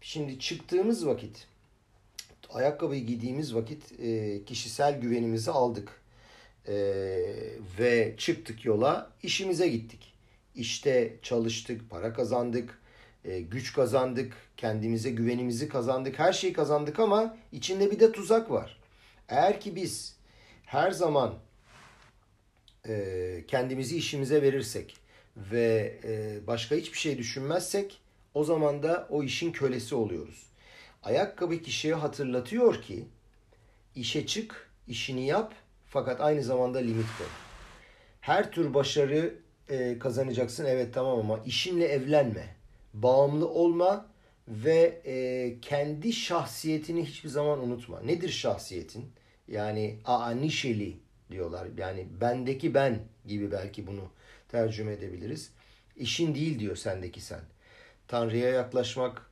[0.00, 1.46] Şimdi çıktığımız vakit,
[2.50, 6.00] ayakkabıyı giydiğimiz vakit e, kişisel güvenimizi aldık.
[6.68, 6.74] E,
[7.78, 10.12] ve çıktık yola, işimize gittik.
[10.54, 12.78] İşte çalıştık, para kazandık,
[13.24, 18.78] e, güç kazandık, kendimize güvenimizi kazandık, her şeyi kazandık ama içinde bir de tuzak var.
[19.28, 20.16] Eğer ki biz
[20.64, 21.34] her zaman
[22.88, 24.96] e, kendimizi işimize verirsek
[25.36, 28.00] ve e, başka hiçbir şey düşünmezsek
[28.34, 30.46] o zaman da o işin kölesi oluyoruz.
[31.06, 33.04] Ayakkabı kişiye hatırlatıyor ki
[33.94, 35.54] işe çık, işini yap
[35.86, 37.26] fakat aynı zamanda limit koy.
[38.20, 39.34] Her tür başarı
[39.68, 42.56] e, kazanacaksın evet tamam ama işinle evlenme
[42.94, 44.06] bağımlı olma
[44.48, 48.00] ve e, kendi şahsiyetini hiçbir zaman unutma.
[48.00, 49.12] Nedir şahsiyetin?
[49.48, 50.96] Yani aanişeli
[51.30, 51.68] diyorlar.
[51.78, 54.10] Yani bendeki ben gibi belki bunu
[54.48, 55.50] tercüme edebiliriz.
[55.96, 57.40] İşin değil diyor sendeki sen.
[58.08, 59.25] Tanrı'ya yaklaşmak,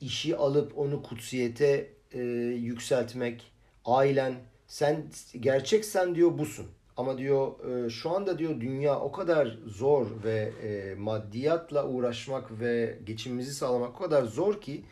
[0.00, 2.20] işi alıp onu kutsiyete e,
[2.54, 3.52] yükseltmek,
[3.84, 4.34] ailen,
[4.66, 5.06] sen
[5.40, 6.66] gerçek sen diyor busun.
[6.96, 7.52] Ama diyor
[7.86, 14.00] e, şu anda diyor dünya o kadar zor ve e, maddiyatla uğraşmak ve geçimimizi sağlamak
[14.00, 14.84] o kadar zor ki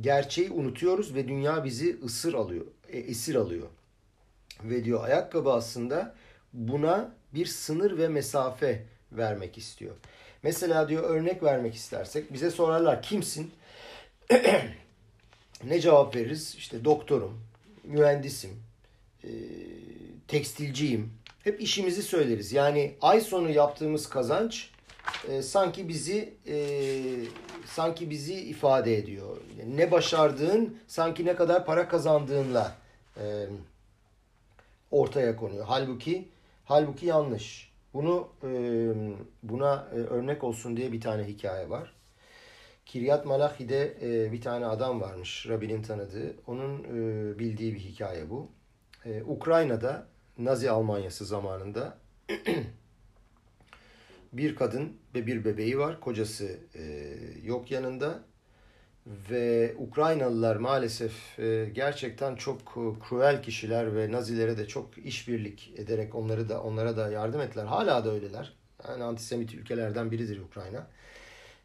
[0.00, 3.66] gerçeği unutuyoruz ve dünya bizi ısır alıyor, e, esir alıyor.
[4.64, 6.14] Ve diyor ayakkabı aslında
[6.52, 9.94] buna bir sınır ve mesafe vermek istiyor.
[10.42, 13.50] Mesela diyor örnek vermek istersek bize sorarlar kimsin?
[15.64, 16.54] ne cevap veririz?
[16.54, 17.40] İşte doktorum,
[17.84, 18.50] mühendisim,
[20.28, 21.12] tekstilciyim,
[21.44, 22.52] hep işimizi söyleriz.
[22.52, 24.70] Yani ay sonu yaptığımız kazanç
[25.28, 26.56] e, sanki bizi e,
[27.66, 29.36] sanki bizi ifade ediyor.
[29.58, 32.76] Yani ne başardığın sanki ne kadar para kazandığınla
[33.16, 33.46] e,
[34.90, 35.64] ortaya konuyor.
[35.68, 36.28] Halbuki
[36.64, 37.72] halbuki yanlış.
[37.94, 38.48] Bunu e,
[39.42, 41.92] buna e, örnek olsun diye bir tane hikaye var.
[42.86, 46.36] Kiryat Malachi'de e, bir tane adam varmış Rabbinin tanıdığı.
[46.46, 48.50] Onun e, bildiği bir hikaye bu.
[49.04, 50.06] E, Ukrayna'da
[50.38, 51.98] Nazi Almanyası zamanında
[54.32, 56.00] bir kadın ve bir bebeği var.
[56.00, 58.24] Kocası e, yok yanında.
[59.30, 66.14] Ve Ukraynalılar maalesef e, gerçekten çok e, cruel kişiler ve Nazilere de çok işbirlik ederek
[66.14, 67.64] onları da onlara da yardım ettiler.
[67.64, 68.56] Hala da öyleler.
[68.88, 70.86] Yani antisemit ülkelerden biridir Ukrayna.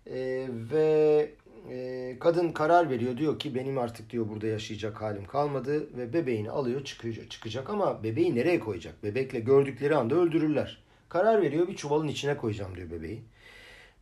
[0.10, 1.30] E, ve
[1.70, 6.52] e, kadın karar veriyor diyor ki benim artık diyor burada yaşayacak halim kalmadı ve bebeğini
[6.52, 9.04] alıyor çıkacak, çıkacak ama bebeği nereye koyacak?
[9.04, 10.84] Bebekle gördükleri anda öldürürler.
[11.10, 13.24] Karar veriyor bir çuvalın içine koyacağım diyor bebeği.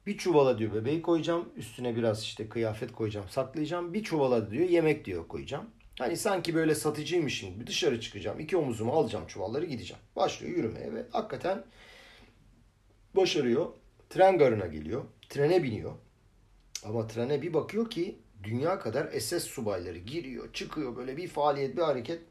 [0.05, 1.49] Bir çuvala diyor bebeği koyacağım.
[1.57, 3.93] Üstüne biraz işte kıyafet koyacağım, saklayacağım.
[3.93, 5.65] Bir çuvala diyor yemek diyor koyacağım.
[5.99, 8.39] Hani sanki böyle satıcıymışım gibi dışarı çıkacağım.
[8.39, 10.03] iki omuzumu alacağım çuvalları gideceğim.
[10.15, 11.63] Başlıyor yürümeye ve hakikaten
[13.15, 13.65] başarıyor.
[14.09, 15.03] Tren garına geliyor.
[15.29, 15.91] Trene biniyor.
[16.85, 21.81] Ama trene bir bakıyor ki dünya kadar SS subayları giriyor, çıkıyor böyle bir faaliyet, bir
[21.81, 22.21] hareket.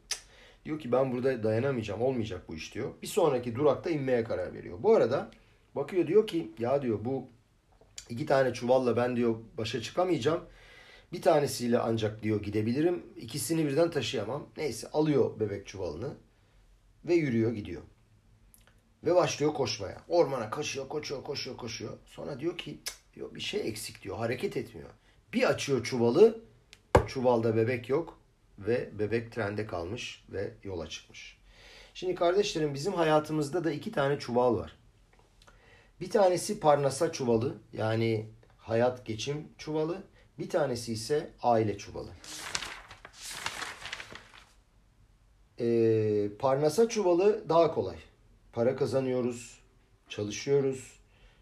[0.65, 2.93] Diyor ki ben burada dayanamayacağım, olmayacak bu iş diyor.
[3.01, 4.77] Bir sonraki durakta inmeye karar veriyor.
[4.83, 5.31] Bu arada
[5.75, 7.27] bakıyor diyor ki ya diyor bu
[8.09, 10.43] iki tane çuvalla ben diyor başa çıkamayacağım.
[11.13, 13.03] Bir tanesiyle ancak diyor gidebilirim.
[13.15, 14.47] İkisini birden taşıyamam.
[14.57, 16.13] Neyse alıyor bebek çuvalını
[17.05, 17.81] ve yürüyor gidiyor.
[19.03, 20.01] Ve başlıyor koşmaya.
[20.07, 21.97] Ormana koşuyor, koşuyor, koşuyor, koşuyor.
[22.05, 22.79] Sonra diyor ki
[23.15, 24.17] diyor bir şey eksik diyor.
[24.17, 24.89] Hareket etmiyor.
[25.33, 26.39] Bir açıyor çuvalı.
[27.07, 28.19] Çuvalda bebek yok
[28.59, 31.37] ve bebek trende kalmış ve yola çıkmış.
[31.93, 34.75] Şimdi kardeşlerim bizim hayatımızda da iki tane çuval var.
[36.01, 40.03] Bir tanesi parnasa çuvalı yani hayat geçim çuvalı.
[40.39, 42.09] Bir tanesi ise aile çuvalı.
[45.59, 47.95] Ee, parnasa çuvalı daha kolay.
[48.57, 49.59] Para kazanıyoruz,
[50.09, 50.99] çalışıyoruz,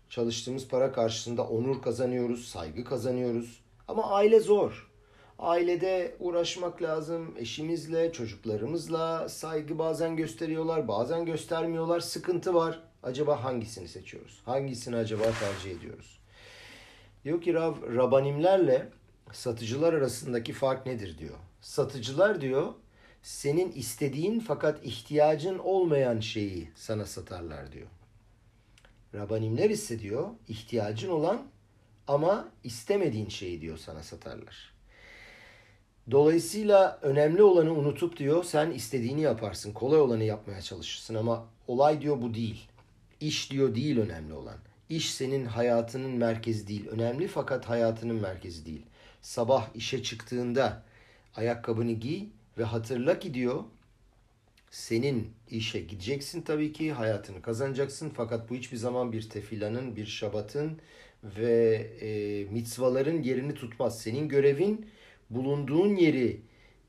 [0.09, 3.63] Çalıştığımız para karşısında onur kazanıyoruz, saygı kazanıyoruz.
[3.87, 4.91] Ama aile zor.
[5.39, 7.35] Ailede uğraşmak lazım.
[7.37, 11.99] Eşimizle, çocuklarımızla saygı bazen gösteriyorlar, bazen göstermiyorlar.
[11.99, 12.83] Sıkıntı var.
[13.03, 14.41] Acaba hangisini seçiyoruz?
[14.45, 16.19] Hangisini acaba tercih ediyoruz?
[17.23, 18.89] Diyor ki Rav, Rabanimlerle
[19.31, 21.37] satıcılar arasındaki fark nedir diyor.
[21.61, 22.73] Satıcılar diyor
[23.25, 27.87] senin istediğin fakat ihtiyacın olmayan şeyi sana satarlar diyor.
[29.15, 31.43] Rabanimler ise diyor ihtiyacın olan
[32.07, 34.73] ama istemediğin şeyi diyor sana satarlar.
[36.11, 39.73] Dolayısıyla önemli olanı unutup diyor sen istediğini yaparsın.
[39.73, 42.67] Kolay olanı yapmaya çalışırsın ama olay diyor bu değil.
[43.19, 44.57] İş diyor değil önemli olan.
[44.89, 46.87] İş senin hayatının merkezi değil.
[46.87, 48.85] Önemli fakat hayatının merkezi değil.
[49.21, 50.83] sabah işe çıktığında
[51.35, 52.25] ayakkabını giy
[52.57, 53.63] ve hatırla ki diyor
[54.71, 60.79] senin işe gideceksin tabii ki hayatını kazanacaksın fakat bu hiçbir zaman bir tefilanın, bir şabatın
[61.23, 64.01] ve e, mitzvaların yerini tutmaz.
[64.01, 64.89] Senin görevin
[65.29, 66.41] bulunduğun yeri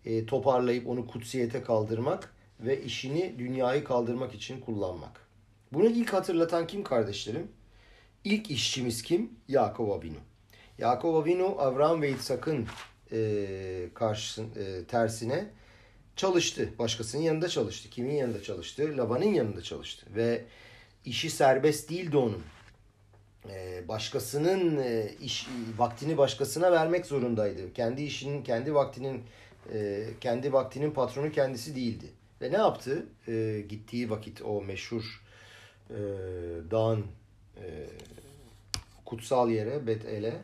[0.05, 5.27] e, toparlayıp onu kutsiyete kaldırmak ve işini dünyayı kaldırmak için kullanmak.
[5.73, 7.49] Bunu ilk hatırlatan kim kardeşlerim?
[8.25, 9.31] İlk işçimiz kim?
[9.49, 10.19] Yakov Avinu.
[10.79, 12.67] Yakov Avinu Avram ve İshak'ın
[13.13, 15.47] e, karşısın, e, tersine
[16.17, 16.69] çalıştı.
[16.79, 17.91] Başkasının yanında çalıştı.
[17.91, 18.95] Kimin yanında çalıştı?
[18.97, 20.07] Laban'ın yanında çalıştı.
[20.17, 20.45] Ve
[21.05, 22.43] işi serbest değildi onun.
[23.51, 25.47] E, başkasının e, iş
[25.79, 27.73] vaktini başkasına vermek zorundaydı.
[27.73, 29.23] Kendi işinin, kendi vaktinin
[29.73, 32.07] e, kendi vaktinin patronu kendisi değildi.
[32.43, 33.07] Ve ne yaptı?
[33.29, 35.23] E, gittiği vakit o meşhur
[35.91, 35.97] e,
[36.71, 37.07] dağın
[37.57, 37.87] e,
[39.05, 40.43] kutsal yere Betel'e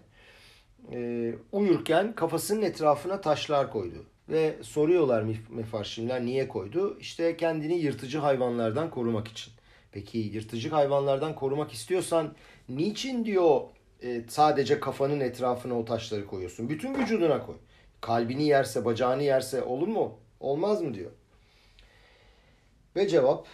[0.93, 4.07] e, uyurken kafasının etrafına taşlar koydu.
[4.29, 6.97] Ve soruyorlar mefarşimler niye koydu?
[7.01, 9.53] İşte kendini yırtıcı hayvanlardan korumak için.
[9.93, 12.35] Peki yırtıcı hayvanlardan korumak istiyorsan
[12.69, 13.61] niçin diyor
[14.03, 16.69] e, sadece kafanın etrafına o taşları koyuyorsun?
[16.69, 17.57] Bütün vücuduna koy.
[18.01, 20.19] Kalbini yerse, bacağını yerse olur mu?
[20.41, 21.11] Olmaz mı diyor.
[22.97, 23.47] Ve cevap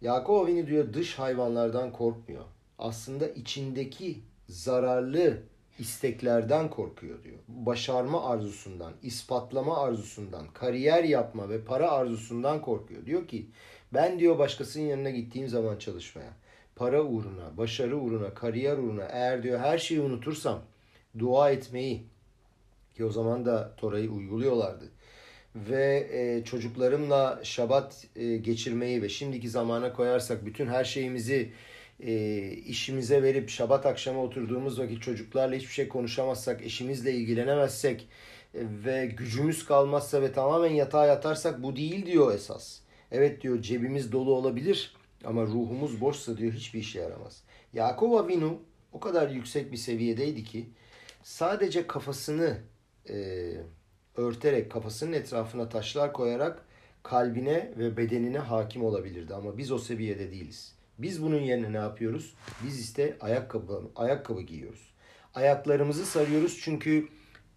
[0.00, 2.44] Yakov Avini diyor dış hayvanlardan korkmuyor.
[2.78, 4.18] Aslında içindeki
[4.48, 5.42] zararlı
[5.78, 7.38] isteklerden korkuyor diyor.
[7.48, 13.06] Başarma arzusundan, ispatlama arzusundan, kariyer yapma ve para arzusundan korkuyor.
[13.06, 13.46] Diyor ki
[13.94, 16.32] ben diyor başkasının yanına gittiğim zaman çalışmaya,
[16.76, 20.60] para uğruna, başarı uğruna, kariyer uğruna eğer diyor her şeyi unutursam
[21.18, 22.02] dua etmeyi
[22.96, 24.84] ki o zaman da Tora'yı uyguluyorlardı
[25.56, 31.52] ve e, çocuklarımla şabat e, geçirmeyi ve şimdiki zamana koyarsak bütün her şeyimizi
[32.02, 38.08] e, işimize verip şabat akşama oturduğumuz vakit çocuklarla hiçbir şey konuşamazsak, eşimizle ilgilenemezsek
[38.54, 42.80] e, ve gücümüz kalmazsa ve tamamen yatağa yatarsak bu değil diyor esas.
[43.10, 44.94] Evet diyor cebimiz dolu olabilir
[45.24, 47.42] ama ruhumuz boşsa diyor hiçbir işe yaramaz.
[47.72, 48.58] Yakov Avinu
[48.92, 50.68] o kadar yüksek bir seviyedeydi ki
[51.22, 52.58] sadece kafasını
[53.08, 53.16] e,
[54.16, 56.64] örterek kafasının etrafına taşlar koyarak
[57.02, 60.79] kalbine ve bedenine hakim olabilirdi ama biz o seviyede değiliz.
[61.02, 62.34] Biz bunun yerine ne yapıyoruz?
[62.64, 64.90] Biz işte ayakkabı ayakkabı giyiyoruz.
[65.34, 67.08] Ayaklarımızı sarıyoruz çünkü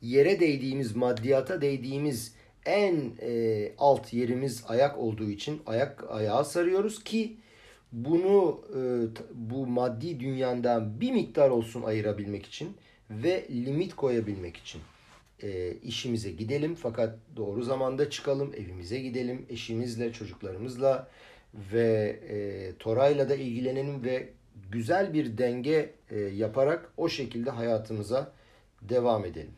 [0.02, 2.36] yere değdiğimiz, maddiyata değdiğimiz
[2.66, 7.38] en e, alt yerimiz ayak olduğu için ayak ayağa sarıyoruz ki
[7.92, 8.82] bunu e,
[9.34, 12.78] bu maddi dünyadan bir miktar olsun ayırabilmek için
[13.10, 14.82] ve limit koyabilmek için
[15.44, 21.08] e, işimize gidelim fakat doğru zamanda çıkalım, evimize gidelim, eşimizle, çocuklarımızla
[21.54, 24.30] ve e, Toray'la da ilgilenelim ve
[24.72, 28.32] güzel bir denge e, yaparak o şekilde hayatımıza
[28.82, 29.54] devam edelim.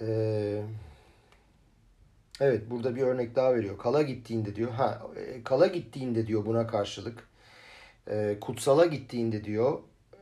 [0.00, 0.62] Ee,
[2.40, 3.78] evet burada bir örnek daha veriyor.
[3.78, 4.70] Kala gittiğinde diyor.
[4.70, 7.28] Ha e, kala gittiğinde diyor buna karşılık.
[8.10, 9.78] E, kutsala gittiğinde diyor.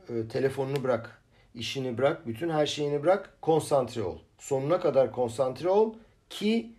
[0.09, 1.21] E, telefonunu bırak.
[1.55, 2.27] işini bırak.
[2.27, 3.37] Bütün her şeyini bırak.
[3.41, 4.19] Konsantre ol.
[4.39, 5.95] Sonuna kadar konsantre ol
[6.29, 6.71] ki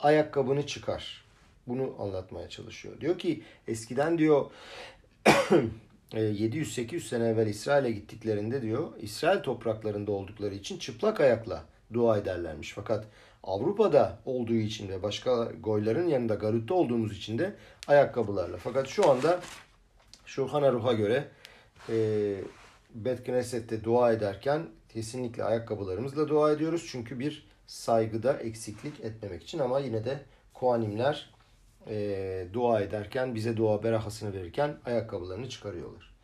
[0.00, 1.27] ayakkabını çıkar.
[1.68, 3.00] Bunu anlatmaya çalışıyor.
[3.00, 4.50] Diyor ki eskiden diyor
[6.12, 12.72] 700-800 e, sene evvel İsrail'e gittiklerinde diyor İsrail topraklarında oldukları için çıplak ayakla dua ederlermiş.
[12.74, 13.06] Fakat
[13.42, 17.54] Avrupa'da olduğu için ve başka goyların yanında garutta olduğumuz için de
[17.86, 18.56] ayakkabılarla.
[18.56, 19.40] Fakat şu anda
[20.26, 21.28] Şurhan Aruh'a göre
[21.88, 21.94] e,
[22.94, 26.86] Bet Knesset'te dua ederken kesinlikle ayakkabılarımızla dua ediyoruz.
[26.90, 30.20] Çünkü bir saygıda eksiklik etmemek için ama yine de
[30.60, 31.30] Koanimler
[31.88, 36.14] e, dua ederken bize dua berahasını verirken ayakkabılarını çıkarıyorlar.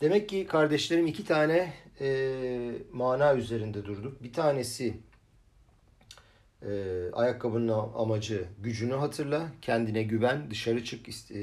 [0.00, 4.22] Demek ki kardeşlerim iki tane e, mana üzerinde durduk.
[4.22, 4.94] Bir tanesi
[6.62, 6.70] e,
[7.12, 11.34] ayakkabının amacı gücünü hatırla, kendine güven, dışarı çık e,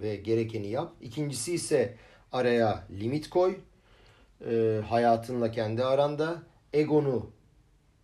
[0.00, 0.92] ve gerekeni yap.
[1.00, 1.96] İkincisi ise
[2.32, 3.56] araya limit koy,
[4.50, 7.30] e, hayatınla kendi aranda, egonu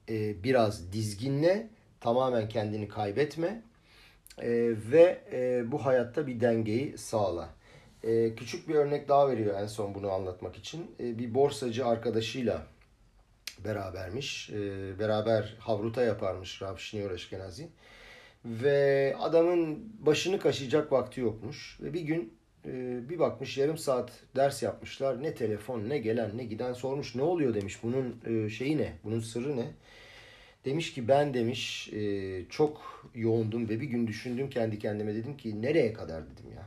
[0.08, 1.68] e, biraz dizginle,
[2.00, 3.62] tamamen kendini kaybetme
[4.42, 4.48] e,
[4.92, 7.48] ve e, bu hayatta bir dengeyi sağla.
[8.02, 10.90] E, küçük bir örnek daha veriyor en son bunu anlatmak için.
[11.00, 12.66] E, bir borsacı arkadaşıyla
[13.64, 14.50] berabermiş.
[14.50, 17.68] E, beraber havruta yaparmış Rav Şiniyor Eşkenazi.
[18.44, 21.78] Ve adamın başını kaşıyacak vakti yokmuş.
[21.82, 22.34] Ve bir gün
[22.66, 25.22] e, bir bakmış yarım saat ders yapmışlar.
[25.22, 27.78] Ne telefon ne gelen ne giden sormuş ne oluyor demiş.
[27.82, 28.92] Bunun e, şeyi ne?
[29.04, 29.66] Bunun sırrı ne?
[30.66, 35.62] Demiş ki ben demiş e, çok yoğundum ve bir gün düşündüm kendi kendime dedim ki
[35.62, 36.62] nereye kadar dedim ya.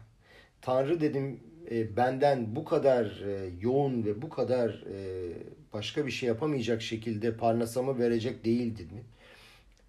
[0.62, 1.40] Tanrı dedim
[1.72, 5.30] e, benden bu kadar e, yoğun ve bu kadar e,
[5.74, 9.04] başka bir şey yapamayacak şekilde parnasamı verecek değildi mi?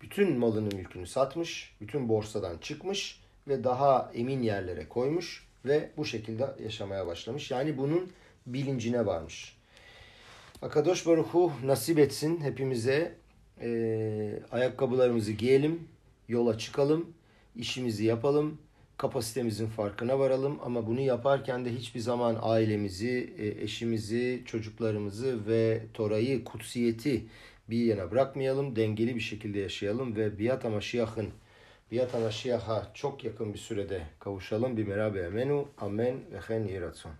[0.03, 6.47] Bütün malını mülkünü satmış, bütün borsadan çıkmış ve daha emin yerlere koymuş ve bu şekilde
[6.65, 7.51] yaşamaya başlamış.
[7.51, 8.13] Yani bunun
[8.47, 9.57] bilincine varmış.
[10.63, 13.20] Akadosh Baruhu nasip etsin hepimize
[13.61, 15.89] e, ayakkabılarımızı giyelim,
[16.29, 17.13] yola çıkalım,
[17.57, 18.59] işimizi yapalım,
[18.97, 26.45] kapasitemizin farkına varalım ama bunu yaparken de hiçbir zaman ailemizi, e, eşimizi, çocuklarımızı ve Tora'yı,
[26.45, 27.27] kutsiyeti
[27.71, 28.77] bir yana bırakmayalım.
[28.77, 31.29] Dengeli bir şekilde yaşayalım ve Biyat Amaşiyah'ın
[31.91, 34.77] Biyat Amaşiyah'a çok yakın bir sürede kavuşalım.
[34.77, 35.69] Bir merabe emenu.
[35.79, 37.13] Amen ve hen yiratson.